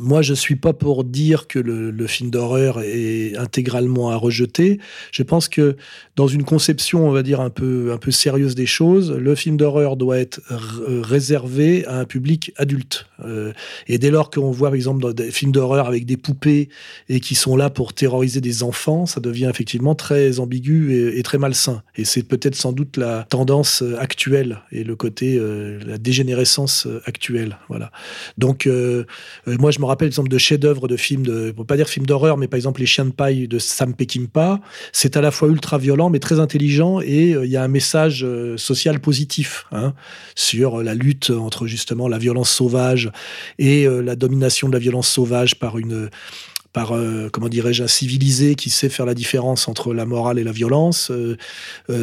[0.00, 4.78] moi, je suis pas pour dire que le, film d'horreur est intégralement à rejeter.
[5.10, 5.76] Je pense que
[6.16, 9.56] dans une conception, on va dire un peu un peu sérieuse des choses, le film
[9.56, 10.40] d'horreur doit être
[10.86, 13.06] réservé à un public adulte.
[13.24, 13.52] Euh,
[13.86, 16.68] et dès lors qu'on voit, par exemple, des films d'horreur avec des poupées
[17.08, 21.38] et qui sont là pour terroriser des enfants, ça devient effectivement très ambigu et, très
[21.38, 21.82] malsain.
[21.96, 27.58] Et c'est peut-être sans doute la tendance actuelle et le côté euh, la dégénérescence actuelle.
[27.68, 27.90] Voilà.
[28.36, 29.04] Donc, euh,
[29.46, 32.36] moi, je me rappelle, exemple, de chefs-d'œuvre de films, de, pour pas dire films d'horreur,
[32.36, 34.60] mais par exemple Les Chiens de paille de Sam Peckinpah.
[34.92, 37.68] C'est à la fois ultra violent, mais très intelligent, et euh, il y a un
[37.68, 39.94] message euh, social positif hein,
[40.34, 43.10] sur la lutte entre justement la violence sauvage
[43.58, 46.10] et euh, la domination de la violence sauvage par une
[46.72, 46.92] par,
[47.32, 51.12] comment dirais-je, un civilisé qui sait faire la différence entre la morale et la violence.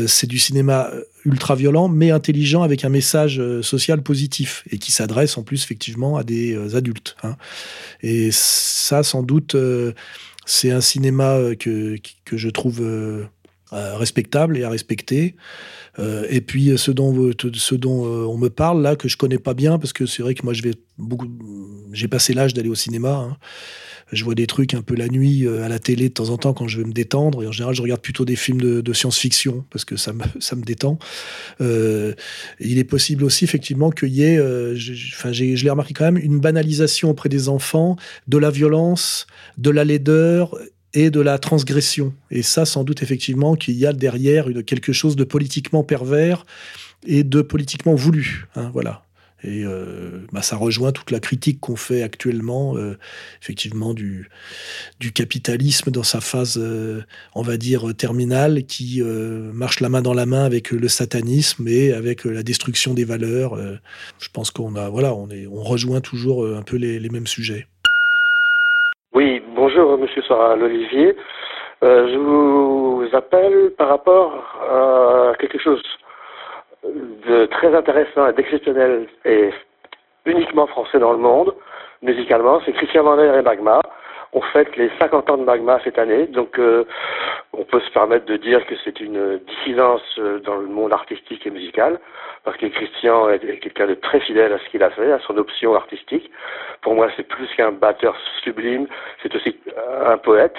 [0.07, 0.89] c'est du cinéma
[1.25, 5.63] ultra violent, mais intelligent, avec un message euh, social positif, et qui s'adresse en plus
[5.63, 7.15] effectivement à des euh, adultes.
[7.23, 7.35] Hein.
[8.01, 9.93] Et ça, sans doute, euh,
[10.45, 12.83] c'est un cinéma que, que je trouve
[13.71, 15.35] respectable et à respecter.
[15.97, 19.77] Et puis ce dont, ce dont on me parle là, que je connais pas bien,
[19.77, 21.27] parce que c'est vrai que moi je vais beaucoup,
[21.91, 23.11] j'ai passé l'âge d'aller au cinéma.
[23.11, 23.37] Hein.
[24.11, 26.37] Je vois des trucs un peu la nuit euh, à la télé de temps en
[26.37, 27.43] temps quand je veux me détendre.
[27.43, 30.55] Et en général, je regarde plutôt des films de, science-fiction parce que ça me, ça
[30.55, 30.99] me détend.
[31.61, 32.13] Euh,
[32.59, 36.39] il est possible aussi, effectivement, qu'il y ait, euh, je l'ai remarqué quand même, une
[36.39, 37.95] banalisation auprès des enfants
[38.27, 39.27] de la violence,
[39.57, 40.57] de la laideur
[40.93, 42.13] et de la transgression.
[42.29, 46.45] Et ça, sans doute, effectivement, qu'il y a derrière quelque chose de politiquement pervers
[47.05, 48.45] et de politiquement voulu.
[48.55, 49.03] Hein, voilà.
[49.43, 52.97] Et euh, bah, ça rejoint toute la critique qu'on fait actuellement, euh,
[53.41, 54.29] effectivement, du,
[54.99, 57.01] du capitalisme dans sa phase, euh,
[57.33, 61.91] on va dire, terminale, qui marche la main dans la main avec le satanisme et
[61.91, 63.57] avec la destruction des valeurs.
[64.19, 67.67] je pense qu'on a, voilà, on, est, on rejoint toujours un peu les mêmes sujets.
[69.63, 71.15] Bonjour, monsieur Soral Olivier.
[71.83, 75.83] je vous appelle par rapport à quelque chose
[76.83, 79.51] de très intéressant et d'exceptionnel et
[80.25, 81.53] uniquement français dans le monde,
[82.01, 83.81] musicalement, c'est Christian Vander et Magma.
[84.33, 86.85] On fête les 50 ans de Magma cette année, donc euh,
[87.51, 91.45] on peut se permettre de dire que c'est une dissidence euh, dans le monde artistique
[91.45, 91.99] et musical,
[92.45, 95.37] parce que Christian est quelqu'un de très fidèle à ce qu'il a fait, à son
[95.37, 96.31] option artistique.
[96.81, 98.87] Pour moi, c'est plus qu'un batteur sublime,
[99.21, 99.59] c'est aussi
[100.05, 100.55] un poète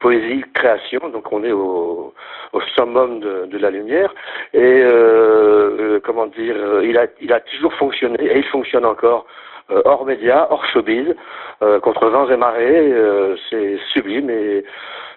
[0.00, 2.14] poésie, création, donc on est au,
[2.54, 4.14] au summum de, de, la lumière.
[4.54, 9.26] Et euh, euh comment dire, il a, il a toujours fonctionné et il fonctionne encore
[9.84, 11.14] hors médias, hors showbiz,
[11.82, 12.92] contre vents et marées.
[13.48, 14.64] c'est sublime et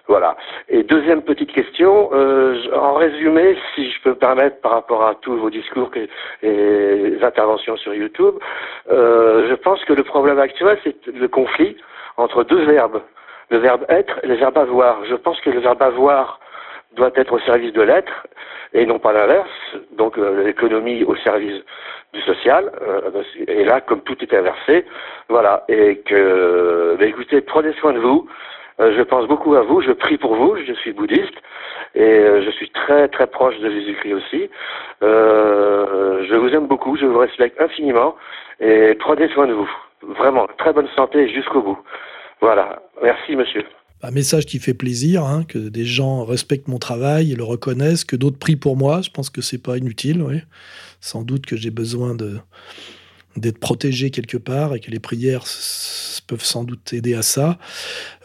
[0.06, 0.36] Voilà.
[0.68, 5.14] Et deuxième petite question, euh, en résumé, si je peux me permettre par rapport à
[5.14, 6.08] tous vos discours et,
[6.42, 8.34] les interventions sur YouTube,
[8.90, 11.76] euh, je pense que le problème actuel, c'est le conflit
[12.18, 13.00] entre deux verbes,
[13.48, 15.02] le verbe être et le verbe avoir.
[15.06, 16.38] Je pense que le verbe avoir
[16.94, 18.26] doit être au service de l'être
[18.72, 19.48] et non pas l'inverse,
[19.92, 21.62] donc euh, l'économie au service
[22.12, 22.70] du social,
[23.48, 24.84] et là, comme tout est inversé,
[25.28, 28.28] voilà, et que, bah, écoutez, prenez soin de vous,
[28.80, 31.34] euh, je pense beaucoup à vous, je prie pour vous, je suis bouddhiste.
[31.94, 34.50] Et euh, je suis très très proche de Jésus-Christ aussi.
[35.02, 38.16] Euh, je vous aime beaucoup, je vous respecte infiniment.
[38.60, 39.70] Et prenez soin de vous.
[40.02, 41.78] Vraiment, très bonne santé jusqu'au bout.
[42.40, 43.64] Voilà, merci monsieur.
[44.06, 48.04] Un message qui fait plaisir, hein, que des gens respectent mon travail et le reconnaissent,
[48.04, 49.00] que d'autres prient pour moi.
[49.00, 50.20] Je pense que c'est pas inutile.
[50.20, 50.40] Oui.
[51.00, 52.14] Sans doute que j'ai besoin
[53.36, 55.46] d'être protégé quelque part et que les prières
[56.26, 57.58] peuvent sans doute aider à ça.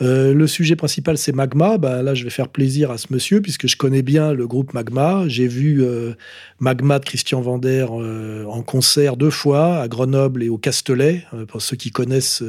[0.01, 1.77] Euh, le sujet principal, c'est Magma.
[1.77, 4.73] Bah, là, je vais faire plaisir à ce monsieur puisque je connais bien le groupe
[4.73, 5.23] Magma.
[5.27, 6.13] J'ai vu euh,
[6.59, 11.25] Magma de Christian Vander euh, en concert deux fois à Grenoble et au Castelet.
[11.47, 12.43] pour ceux qui connaissent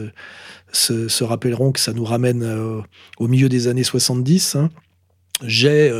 [0.73, 2.45] se, rappelleront que ça nous ramène
[3.19, 4.57] au milieu des années 70.
[4.57, 4.71] Hein.
[5.45, 5.93] J'ai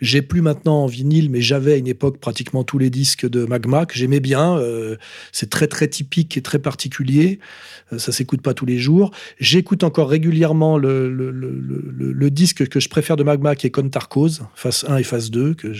[0.00, 3.44] j'ai plus maintenant en vinyle, mais j'avais à une époque pratiquement tous les disques de
[3.44, 4.58] Magma que j'aimais bien.
[4.58, 4.96] Euh,
[5.32, 7.38] c'est très très typique et très particulier.
[7.92, 9.10] Euh, ça s'écoute pas tous les jours.
[9.38, 14.42] J'écoute encore régulièrement le, le, le, disque que je préfère de Magma, qui est Contarcose,
[14.54, 15.72] phase 1 et phase 2, que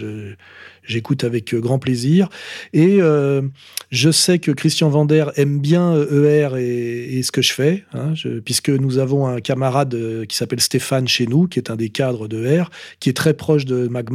[0.84, 2.28] j'écoute avec euh, grand plaisir.
[2.72, 3.42] Et euh,
[3.90, 8.14] je sais que Christian Vander aime bien ER e et, ce que je fais, hein,
[8.44, 12.28] puisque nous avons un camarade qui s'appelle Stéphane chez nous, qui est un des cadres
[12.28, 12.64] d'ER,
[13.00, 14.05] qui est très proche de Magma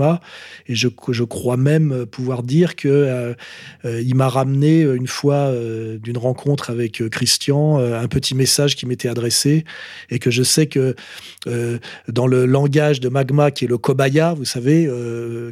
[0.68, 0.88] et je,
[1.24, 3.34] crois même pouvoir dire que euh,
[3.86, 9.08] euh, m'a ramené une fois euh, d'une rencontre avec Christian un petit message qui m'était
[9.08, 9.66] adressé
[10.10, 10.96] et que je sais que
[12.08, 14.90] dans le langage de Magma, qui est le Kobaya, vous savez,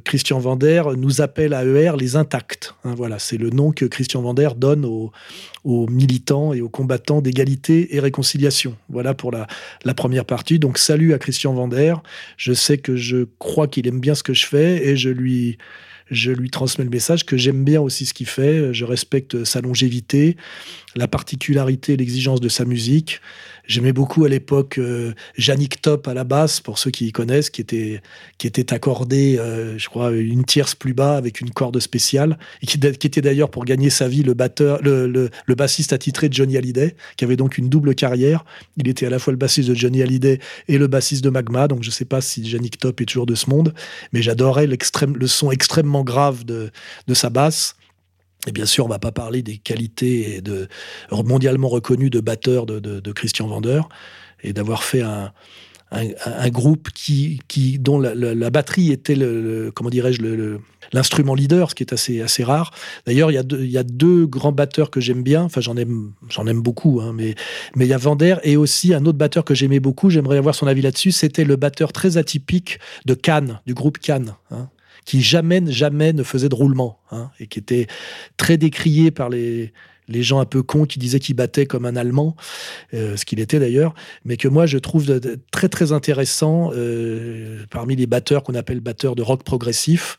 [0.03, 2.75] Christian Vander nous appelle à ER les intacts.
[2.83, 5.11] Hein, voilà, c'est le nom que Christian Vander donne aux,
[5.65, 8.75] militants et aux combattants d'égalité et réconciliation.
[8.89, 9.47] Voilà pour la,
[9.83, 10.57] la, première partie.
[10.57, 11.95] Donc salut à Christian Vander.
[12.37, 15.57] Je sais que je crois qu'il aime bien ce que je fais et je lui,
[16.11, 18.73] je lui transmets le message que j'aime bien aussi ce qu'il fait.
[18.73, 20.37] Je respecte sa longévité,
[20.95, 23.21] la particularité l'exigence de sa musique.
[23.69, 27.61] J'aimais beaucoup à l'époque euh, Yannick Top à la basse, pour ceux qui connaissent, qui
[27.61, 28.01] était,
[28.39, 32.65] qui était accordé, euh, je crois, une tierce plus bas avec une corde spéciale, et
[32.65, 36.33] qui, était d'ailleurs pour gagner sa vie le, batteur, le, le, le, bassiste attitré de
[36.33, 38.43] Johnny Hallyday, qui avait donc une double carrière.
[38.77, 41.67] Il était à la fois le bassiste de Johnny Hallyday et le bassiste de Magma,
[41.67, 43.75] donc je ne sais pas si Yannick Top est toujours de ce monde,
[44.13, 46.71] mais j'adorais le son extrêmement grave de,
[47.07, 47.75] de sa basse.
[48.49, 50.41] Et bien sûr, on va pas parler des qualités
[51.11, 53.81] mondialement reconnues de batteur de, Christian Vander
[54.41, 55.31] et d'avoir fait un,
[56.49, 56.89] groupe
[57.79, 59.15] dont la, batterie était
[59.75, 60.57] comment dirais-je
[60.91, 62.71] l'instrument leader, ce qui est assez rare.
[63.05, 65.43] D'ailleurs, il y a deux grands batteurs que j'aime bien.
[65.43, 67.35] Enfin, j'en aime beaucoup, hein, mais
[67.75, 70.09] mais il y a Vander et aussi un autre batteur que j'aimais beaucoup.
[70.09, 71.11] J'aimerais avoir son avis là-dessus.
[71.11, 74.33] C'était le batteur très atypique de Cannes, du groupe Cannes.
[74.49, 74.69] Hein
[75.05, 77.87] qui jamais, jamais ne faisait de roulement, hein, et qui était
[78.37, 79.73] très décrié par les,
[80.09, 82.35] les gens un peu cons qui disaient qu'il battait comme un Allemand,
[82.93, 83.93] euh, ce qu'il était d'ailleurs,
[84.25, 85.05] mais que moi je trouve
[85.51, 90.17] très très intéressant euh, parmi les batteurs qu'on appelle batteurs de rock progressif.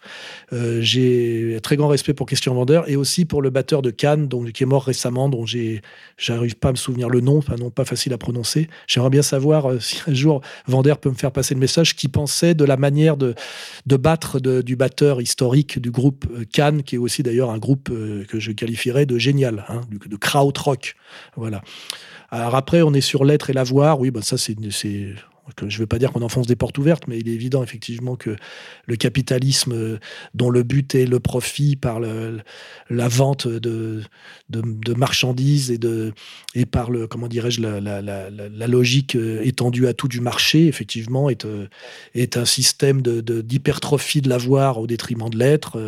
[0.52, 4.28] Euh, j'ai très grand respect pour Christian Vander et aussi pour le batteur de Cannes,
[4.28, 5.82] donc, qui est mort récemment, dont j'ai,
[6.16, 8.68] j'arrive pas à me souvenir le nom, non pas facile à prononcer.
[8.86, 12.54] J'aimerais bien savoir si un jour Vander peut me faire passer le message qu'il pensait
[12.54, 13.34] de la manière de,
[13.86, 18.38] de battre du batteur historique du groupe Cannes, qui est aussi d'ailleurs un groupe que
[18.38, 19.64] je qualifierais de génial.
[19.68, 19.79] Hein.
[19.80, 20.94] Hein, de krautrock.
[21.36, 21.62] Voilà.
[22.30, 24.00] Alors après, on est sur l'être et l'avoir.
[24.00, 24.54] Oui, bah ça, c'est
[25.58, 28.16] je ne veux pas dire qu'on enfonce des portes ouvertes, mais il est évident effectivement
[28.16, 28.36] que
[28.86, 29.98] le capitalisme euh,
[30.34, 34.02] dont le but est le profit par la vente de,
[34.96, 35.70] marchandises
[36.54, 41.44] et, par le, comment dirais-je, la, logique euh, étendue à tout du marché, effectivement, est,
[41.44, 41.68] euh,
[42.14, 45.78] est un système d'hypertrophie de, l'avoir au détriment de l'être.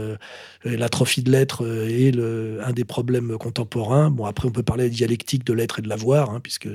[0.64, 4.10] L'atrophie de l'être est le, un des problèmes contemporains.
[4.10, 6.68] Bon, après, on peut parler de dialectique de l'être et de l'avoir, hein, puisque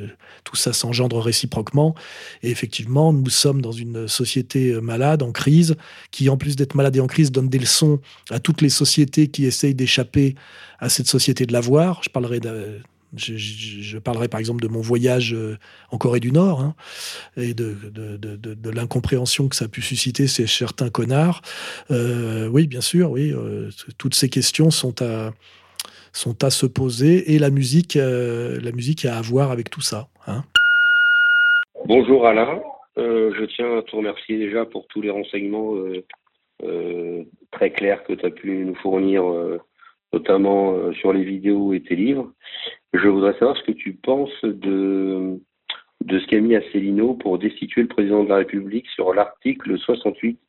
[0.44, 1.96] tout ça s'engendre réciproquement.
[2.44, 5.76] Et effectivement, nous sommes dans une société euh, malade, en crise,
[6.12, 9.28] qui, en plus d'être malade et en crise, donne des leçons à toutes les sociétés
[9.28, 10.36] qui essayent d'échapper
[10.80, 12.04] à cette société de l'avoir.
[12.04, 12.40] Je parlerai
[13.16, 15.58] je, parlerai par exemple de mon voyage euh,
[15.92, 16.76] en Corée du Nord hein,
[17.38, 17.76] et de,
[18.70, 21.42] l'incompréhension que ça a pu susciter chez certains connards.
[21.92, 23.34] Euh, oui, bien sûr, oui,
[23.98, 25.32] toutes ces questions sont à,
[26.12, 30.08] sont à se poser et la musique, la musique a à voir avec tout ça.
[30.28, 30.44] Hein.
[31.86, 32.62] Bonjour Alain,
[32.98, 35.76] je tiens à te remercier déjà pour tous les renseignements
[37.52, 39.24] très clairs que tu as pu nous fournir,
[40.12, 42.32] notamment sur les vidéos et tes livres.
[42.94, 45.40] Je voudrais savoir ce que tu penses de,
[46.04, 50.40] de ce qu'a mis Asselineau pour destituer le président de la République sur l'article 68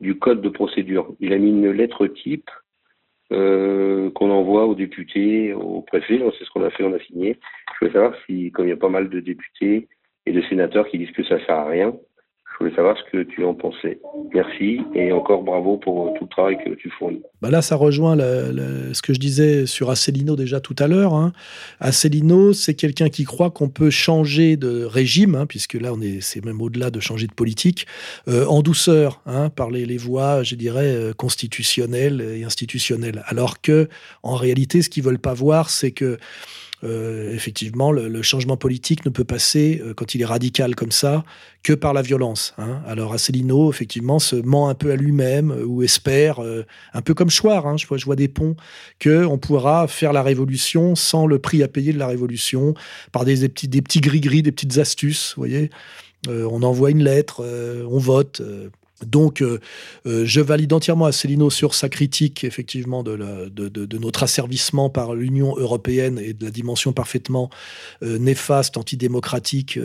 [0.00, 1.14] du Code de procédure.
[1.20, 2.50] Il a mis une lettre type
[3.32, 7.38] euh, qu'on envoie aux députés, au préfet, c'est ce qu'on a fait, on a signé.
[7.74, 9.88] Je voulais savoir si, comme il y a pas mal de députés
[10.24, 11.94] et de sénateurs qui disent que ça sert à rien,
[12.58, 14.00] je voulais savoir ce que tu en pensais.
[14.34, 17.22] Merci et encore bravo pour tout le travail que tu fournis.
[17.40, 21.14] Bah là, ça rejoint ce que je disais sur Asselineau déjà tout à l'heure.
[21.14, 21.32] Hein.
[21.78, 26.20] Asselineau, c'est quelqu'un qui croit qu'on peut changer de régime, hein, puisque là, on est,
[26.20, 27.86] c'est même au-delà de changer de politique,
[28.26, 33.22] euh, en douceur, hein, par les, les, voies, je dirais, euh, constitutionnelles et institutionnelles.
[33.26, 33.88] Alors que,
[34.24, 36.18] en réalité, ce qu'ils veulent pas voir, c'est que
[36.84, 41.24] euh, effectivement, le, changement politique ne peut passer, euh, quand il est radical comme ça,
[41.62, 42.54] que par la violence.
[42.58, 42.80] Hein.
[42.86, 46.40] Alors Asselineau, effectivement, se ment un peu à lui-même euh, ou espère,
[46.92, 48.54] un peu comme Chouard, hein, je, vois, je vois des ponts,
[49.02, 52.74] qu'on pourra faire la révolution sans le prix à payer de la révolution,
[53.12, 55.70] par des, petits, des petits gris-gris, des petites astuces, vous voyez.
[56.28, 57.44] on envoie une lettre,
[57.88, 58.42] on vote.
[59.06, 59.60] Donc, euh,
[60.06, 66.18] euh, je valide entièrement Asselineau sur sa critique, effectivement, de, notre asservissement par l'Union européenne
[66.18, 67.48] et de la dimension parfaitement
[68.02, 69.78] euh, néfaste, antidémocratique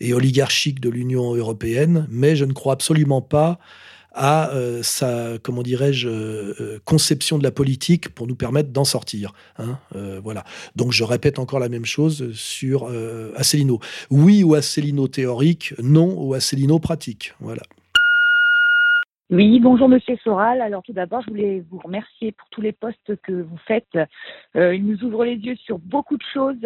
[0.00, 2.06] et oligarchique de l'Union européenne.
[2.10, 3.58] Mais je ne crois absolument pas
[4.14, 4.52] à
[4.82, 9.32] sa, comment dirais-je, conception de la politique pour nous permettre d'en sortir.
[9.58, 9.78] Hein,
[10.22, 10.44] voilà.
[10.76, 12.90] Donc je répète encore la même chose sur
[13.36, 13.80] Asselineau.
[14.10, 17.32] Oui ou Asselineau théorique, non ou Asselineau pratique.
[17.40, 17.62] Voilà.
[19.32, 20.60] Oui, bonjour Monsieur Soral.
[20.60, 23.96] Alors tout d'abord, je voulais vous remercier pour tous les postes que vous faites.
[24.56, 26.60] Euh, il nous ouvre les yeux sur beaucoup de choses.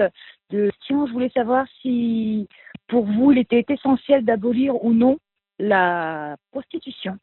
[0.50, 0.72] De...
[0.88, 2.48] Je voulais savoir si
[2.88, 5.16] pour vous, il était essentiel d'abolir ou non
[5.60, 7.16] la prostitution.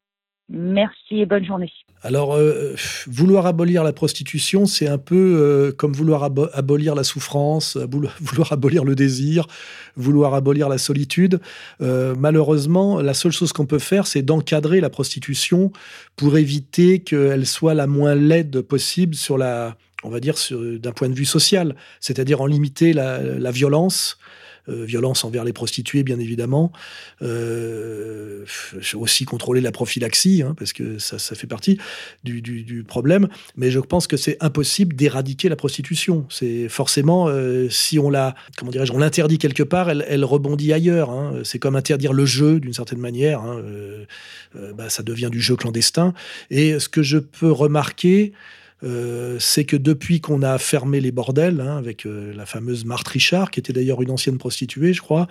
[0.56, 1.72] Merci et bonne journée.
[2.04, 2.76] Alors, euh,
[3.08, 7.76] vouloir abolir la prostitution, c'est un peu euh, comme vouloir abolir la souffrance,
[8.22, 9.48] vouloir abolir le désir,
[9.96, 11.40] vouloir abolir la solitude.
[11.82, 15.72] Euh, malheureusement, la seule chose qu'on peut faire, c'est d'encadrer la prostitution
[16.16, 21.10] pour éviter qu'elle soit la moins laide possible sur la, on va dire, d'un point
[21.10, 26.72] de vue social, c'est-à-dire en limiter la violence euh, violence envers les prostituées, bien évidemment.
[27.22, 28.46] Euh,
[28.96, 31.78] aussi contrôler la prophylaxie, hein, parce que ça, fait partie
[32.24, 33.28] du, problème.
[33.56, 36.26] Mais je pense que c'est impossible d'éradiquer la prostitution.
[36.30, 40.74] C'est forcément, euh, si on la, comment dirais-je, on l'interdit quelque part, elle, elle rebondit
[40.74, 41.10] ailleurs.
[41.10, 41.42] Hein.
[41.44, 43.42] C'est comme interdire le jeu d'une certaine manière.
[43.42, 43.62] Hein.
[44.76, 46.14] bah, ça devient du jeu clandestin.
[46.50, 48.34] Et ce que je peux remarquer,
[48.84, 53.08] euh, c'est que depuis qu'on a fermé les bordels, hein, avec euh, la fameuse Marthe
[53.08, 55.28] Richard, qui était d'ailleurs une ancienne prostituée, je crois,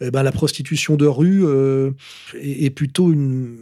[0.00, 1.92] eh ben, la prostitution de rue euh,
[2.34, 3.56] est, plutôt une,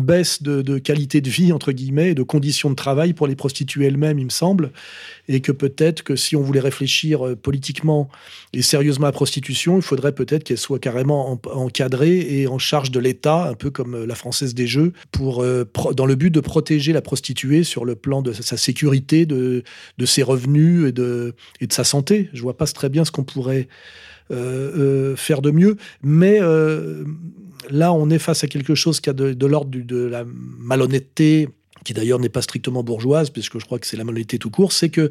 [0.00, 3.86] baisse de, qualité de vie, entre guillemets, et de conditions de travail pour les prostituées
[3.86, 4.72] elles-mêmes, il me semble,
[5.28, 8.08] et que peut-être que si on voulait réfléchir politiquement
[8.52, 12.90] et sérieusement à la prostitution, il faudrait peut-être qu'elle soit carrément encadrée et en charge
[12.90, 15.44] de l'État, un peu comme la Française des Jeux, pour,
[15.94, 19.62] dans le but de protéger la prostituée sur le plan de sa sécurité de,
[19.98, 22.28] de ses revenus et de, et de sa santé.
[22.32, 25.76] Je vois pas très bien ce qu'on pourrait euh, euh, faire de mieux.
[26.02, 27.04] Mais euh,
[27.70, 31.48] là, on est face à quelque chose qui a de, l'ordre de la malhonnêteté,
[31.88, 34.72] qui d'ailleurs n'est pas strictement bourgeoise, puisque je crois que c'est la malhonnêteté tout court,
[34.72, 35.08] c'est que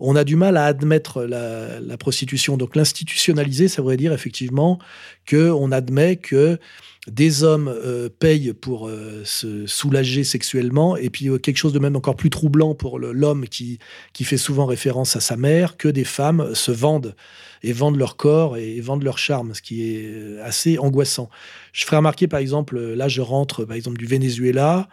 [0.00, 2.56] on a du mal à admettre la, la prostitution.
[2.56, 4.80] Donc l'institutionnaliser, ça voudrait dire effectivement
[5.24, 6.58] que on admet que
[7.06, 11.78] des hommes euh, payent pour euh, se soulager sexuellement, et puis euh, quelque chose de
[11.78, 13.78] même encore plus troublant pour l'homme qui,
[14.12, 17.14] qui fait souvent référence à sa mère, que des femmes se vendent
[17.62, 21.30] et vendent leur corps et, vendent leur charme, ce qui est assez angoissant.
[21.72, 24.88] Je ferai remarquer, par exemple, là je rentre par exemple du Venezuela,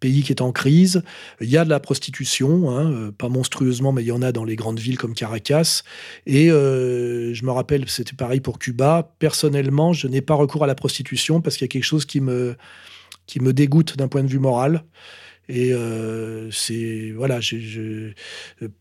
[0.00, 1.02] pays qui est en crise.
[1.40, 4.32] Il y a de la prostitution, hein, euh, pas monstrueusement, mais il y en a
[4.32, 5.82] dans les grandes villes comme Caracas.
[6.26, 9.14] Et euh, je me rappelle, c'était pareil pour Cuba.
[9.18, 12.20] Personnellement, je n'ai pas recours à la prostitution parce qu'il y a quelque chose qui
[12.20, 12.56] me,
[13.26, 14.84] qui me dégoûte d'un point de vue moral.
[15.48, 17.38] Et euh, c'est voilà,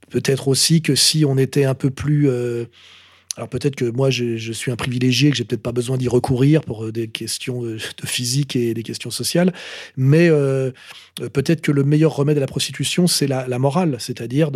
[0.10, 2.28] peut-être aussi que si on était un peu plus
[3.38, 6.62] alors peut-être que moi je, suis un privilégié, que j'ai peut-être pas besoin d'y recourir
[6.62, 9.54] pour euh, des questions de, physique et des questions sociales,
[9.98, 10.72] mais euh,
[11.34, 14.52] peut-être que le meilleur remède à la prostitution c'est la, morale, c'est-à-dire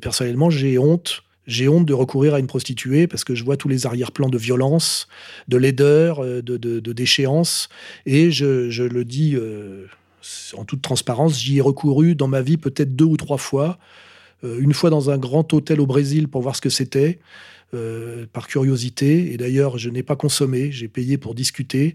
[0.00, 1.24] personnellement j'ai honte.
[1.48, 4.38] J'ai honte de recourir à une prostituée parce que je vois tous les arrière-plans de
[4.38, 5.08] violence,
[5.48, 7.68] de laideur, euh, de, de déchéance.
[8.06, 9.36] Et je, le dis
[10.56, 13.78] en toute transparence, j'y ai recouru dans ma vie peut-être deux ou trois fois.
[14.44, 17.18] une fois dans un grand hôtel au Brésil pour voir ce que c'était.
[17.74, 19.32] Euh, par curiosité.
[19.32, 21.94] Et d'ailleurs, je n'ai pas consommé, j'ai payé pour discuter.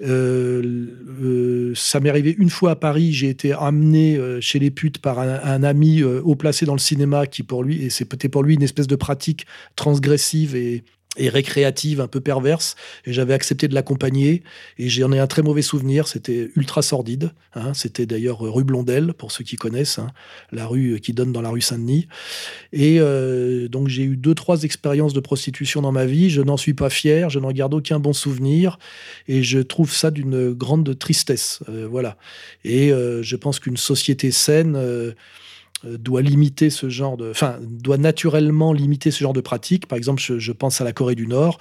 [0.00, 0.86] Euh,
[1.20, 5.18] euh, ça m'est arrivé une fois à Paris, j'ai été amené chez les putes par
[5.18, 8.62] un, ami haut placé dans le cinéma qui, pour lui, et c'était pour lui une
[8.62, 9.44] espèce de pratique
[9.74, 10.84] transgressive et,
[11.18, 12.76] et récréative, un peu perverse.
[13.04, 14.42] Et j'avais accepté de l'accompagner.
[14.78, 16.08] Et j'en ai un très mauvais souvenir.
[16.08, 17.32] C'était ultra sordide.
[17.54, 17.74] Hein.
[17.74, 20.08] C'était d'ailleurs rue Blondel, pour ceux qui connaissent, hein.
[20.52, 22.08] la rue qui donne dans la rue Saint-Denis.
[22.72, 26.30] Et euh, donc j'ai eu deux, trois expériences de prostitution dans ma vie.
[26.30, 27.30] Je n'en suis pas fier.
[27.30, 28.78] Je n'en garde aucun bon souvenir.
[29.26, 31.60] Et je trouve ça d'une grande tristesse.
[31.68, 32.16] Euh, voilà.
[32.64, 34.76] Et euh, je pense qu'une société saine
[35.84, 39.86] doit limiter ce genre de, enfin, doit naturellement limiter ce genre de pratiques.
[39.86, 41.58] Par exemple, je, pense à la Corée du Nord.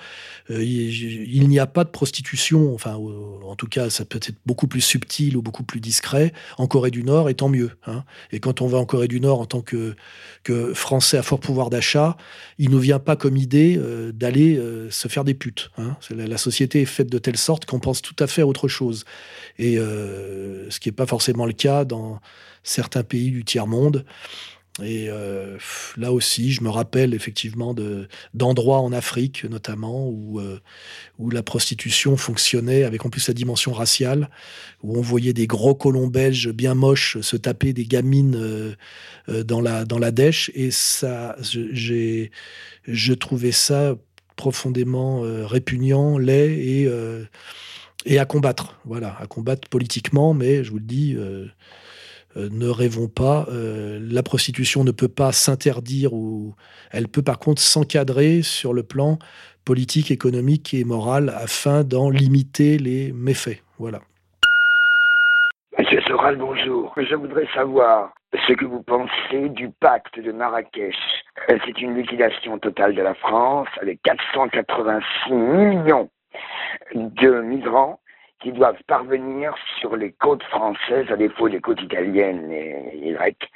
[0.49, 4.68] Euh, il, n'y a pas de prostitution, enfin, en tout cas, ça peut être beaucoup
[4.68, 7.72] plus subtil ou beaucoup plus discret en Corée du Nord, et tant mieux.
[7.86, 8.03] Hein.
[8.32, 9.95] Et quand on va en Corée du Nord en tant que,
[10.43, 12.18] que Français à fort pouvoir d'achat,
[12.57, 14.59] il nous vient pas comme idée euh, d'aller
[14.89, 15.70] se faire des putes.
[15.78, 15.95] Hein.
[16.09, 18.68] La, la, société est faite de telle sorte qu'on pense tout à fait à autre
[18.68, 19.05] chose.
[19.59, 22.20] Et ce qui n'est pas forcément le cas dans
[22.68, 24.05] certains pays du tiers-monde.
[24.84, 25.57] Et euh,
[25.97, 27.76] là aussi, je me rappelle effectivement
[28.34, 30.59] d'endroits en Afrique, notamment, où, euh,
[31.18, 34.30] où la prostitution fonctionnait avec en plus la dimension raciale,
[34.84, 39.61] où on voyait des gros colons belges bien moches se taper des gamines euh, dans,
[39.61, 40.51] la, dans la dèche.
[40.53, 42.32] Et ça, j'ai,
[42.88, 43.95] je trouvais ça
[44.36, 46.88] profondément répugnant, laid et,
[48.05, 48.80] et à combattre.
[48.86, 51.18] Voilà, à combattre politiquement, mais je vous le dis
[52.38, 53.45] euh, ne rêvons pas.
[53.49, 56.55] Euh, la prostitution ne peut pas s'interdire ou
[56.91, 59.17] elle peut par contre s'encadrer sur le plan
[59.65, 63.61] politique, économique et moral afin d'en limiter les méfaits.
[63.79, 63.99] Voilà.
[65.77, 66.93] Monsieur Soral, bonjour.
[66.97, 68.13] Je voudrais savoir
[68.47, 70.95] ce que vous pensez du pacte de Marrakech.
[71.47, 76.09] C'est une liquidation totale de la France avec 486 millions
[76.95, 77.99] de migrants
[78.39, 83.49] qui doivent parvenir sur les côtes françaises à défaut des côtes italiennes et, grecques.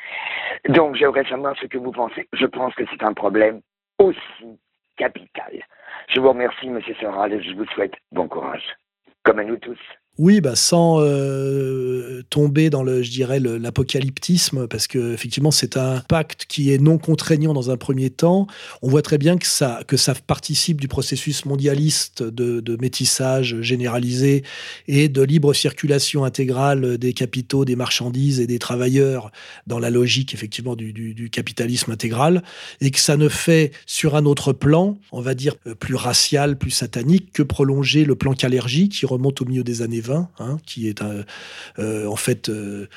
[0.69, 2.27] Donc j'aimerais savoir ce que vous pensez.
[2.33, 3.61] Je pense que c'est un problème
[3.99, 4.59] aussi
[4.97, 5.63] capital.
[6.09, 8.75] Je vous remercie, Monsieur Soral, et je vous souhaite bon courage,
[9.23, 9.79] comme à nous tous.
[10.17, 16.01] Oui, bah sans euh, tomber dans le, je dirais, l'apocalyptisme, parce que effectivement, c'est un
[16.01, 18.45] pacte qui est non contraignant dans un premier temps.
[18.81, 24.43] On voit très bien que ça, que ça participe du processus mondialiste de, métissage généralisé
[24.87, 29.31] et de libre circulation intégrale des capitaux, des marchandises et des travailleurs
[29.65, 32.43] dans la logique effectivement du, capitalisme intégral,
[32.81, 36.71] et que ça ne fait sur un autre plan, on va dire plus racial, plus
[36.71, 41.01] satanique, que prolonger le plan Calergie qui remonte au milieu des années Hein, qui est
[41.01, 42.87] euh, en fait euh,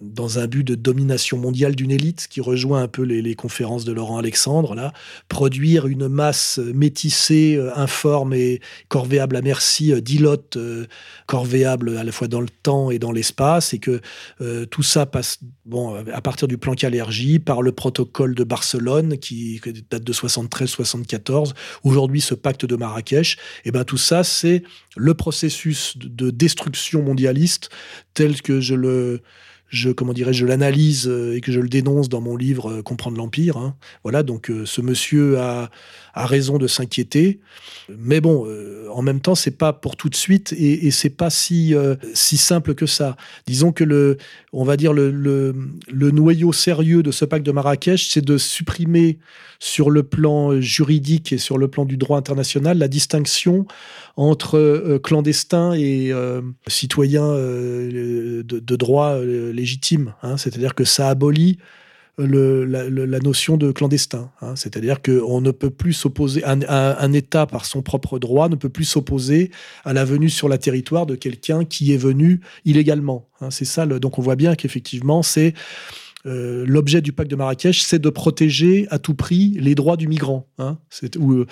[0.00, 3.92] dans un but de domination mondiale d'une élite, qui rejoint un peu les, conférences de
[3.92, 4.92] Laurent Alexandre, là,
[5.28, 10.58] produire une masse métissée, euh, informe et corvéable à merci, d'ilotes,
[11.26, 14.00] corvéable à la fois dans le temps et dans l'espace, et que
[14.70, 19.60] tout ça passe bon, à partir du plan Calergie, par le protocole de Barcelone, qui,
[19.90, 21.52] date de 73-74,
[21.84, 24.62] aujourd'hui ce pacte de Marrakech, et ben tout ça, c'est
[24.96, 27.70] le processus de destruction mondialiste
[28.14, 29.20] tel que je le
[29.68, 32.82] je comment dirais je l'analyse euh, et que je le dénonce dans mon livre euh,
[32.82, 33.56] Comprendre l'empire.
[33.56, 33.76] Hein.
[34.02, 35.70] Voilà, donc euh, ce monsieur a,
[36.18, 37.40] a raison de s'inquiéter,
[37.88, 38.46] mais bon,
[38.92, 41.74] en même temps, c'est pas pour tout de suite et, c'est pas si
[42.14, 43.16] si simple que ça.
[43.46, 44.18] Disons que le,
[44.52, 49.18] on va dire le, le, noyau sérieux de ce pacte de Marrakech, c'est de supprimer
[49.60, 53.66] sur le plan juridique et sur le plan du droit international la distinction
[54.16, 60.14] entre euh, clandestins et euh, citoyens euh, de, droit légitime.
[60.22, 60.36] Hein.
[60.36, 61.58] C'est-à-dire que ça abolit
[62.18, 64.30] la, notion de clandestin.
[64.40, 64.56] Hein.
[64.56, 68.68] C'est-à-dire qu'on ne peut plus s'opposer, un, un, État par son propre droit ne peut
[68.68, 69.50] plus s'opposer
[69.84, 73.28] à la venue sur la territoire de quelqu'un qui est venu illégalement.
[73.40, 73.50] Hein.
[73.50, 73.86] C'est ça.
[73.86, 75.54] donc on voit bien qu'effectivement c'est
[76.28, 80.08] euh, l'objet du pacte de Marrakech, c'est de protéger à tout prix les droits du
[80.08, 80.78] migrant, hein,
[81.18, 81.46] ou, euh,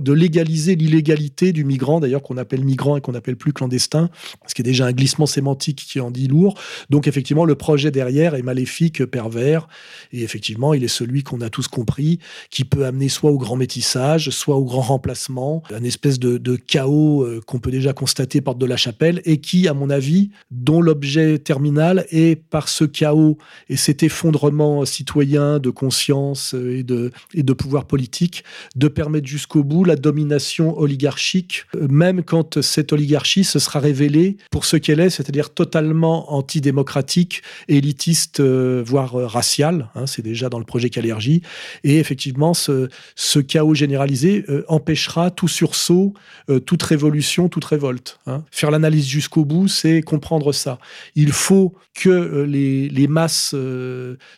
[0.00, 4.08] de, légaliser l'illégalité du migrant, d'ailleurs qu'on appelle migrant et qu'on appelle plus clandestin,
[4.46, 6.58] ce qui est déjà un glissement sémantique qui en dit lourd.
[6.90, 9.68] Donc effectivement, le projet derrière est maléfique, pervers,
[10.12, 12.18] et effectivement, il est celui qu'on a tous compris,
[12.50, 17.22] qui peut amener soit au grand métissage, soit au grand remplacement, un espèce de, chaos
[17.22, 20.80] euh, qu'on peut déjà constater porte de la chapelle, et qui, à mon avis, dont
[20.80, 23.36] l'objet terminal est par ce chaos
[23.68, 28.44] et cet effondrement citoyen de conscience et de, et de pouvoir politique,
[28.76, 34.64] de permettre jusqu'au bout la domination oligarchique, même quand cette oligarchie se sera révélée pour
[34.64, 39.88] ce qu'elle est, c'est-à-dire totalement antidémocratique, élitiste, euh, voire raciale.
[39.94, 41.42] Hein, c'est déjà dans le projet Calergie.
[41.84, 46.14] Et effectivement, ce, ce chaos généralisé euh, empêchera tout sursaut,
[46.50, 48.18] euh, toute révolution, toute révolte.
[48.26, 48.44] Hein.
[48.50, 50.78] Faire l'analyse jusqu'au bout, c'est comprendre ça.
[51.16, 53.54] Il faut que les, les masses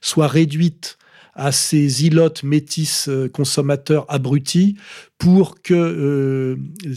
[0.00, 0.98] soient réduites
[1.34, 4.76] à ces ilotes métis consommateurs abrutis
[5.18, 6.56] pour que euh,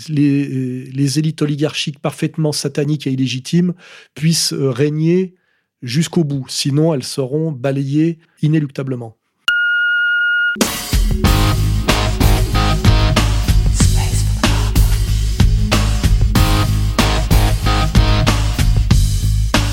[0.10, 3.74] les, élites oligarchiques parfaitement sataniques et illégitimes
[4.14, 5.36] puissent régner
[5.82, 6.46] jusqu'au bout.
[6.50, 9.16] Sinon, elles seront balayées inéluctablement.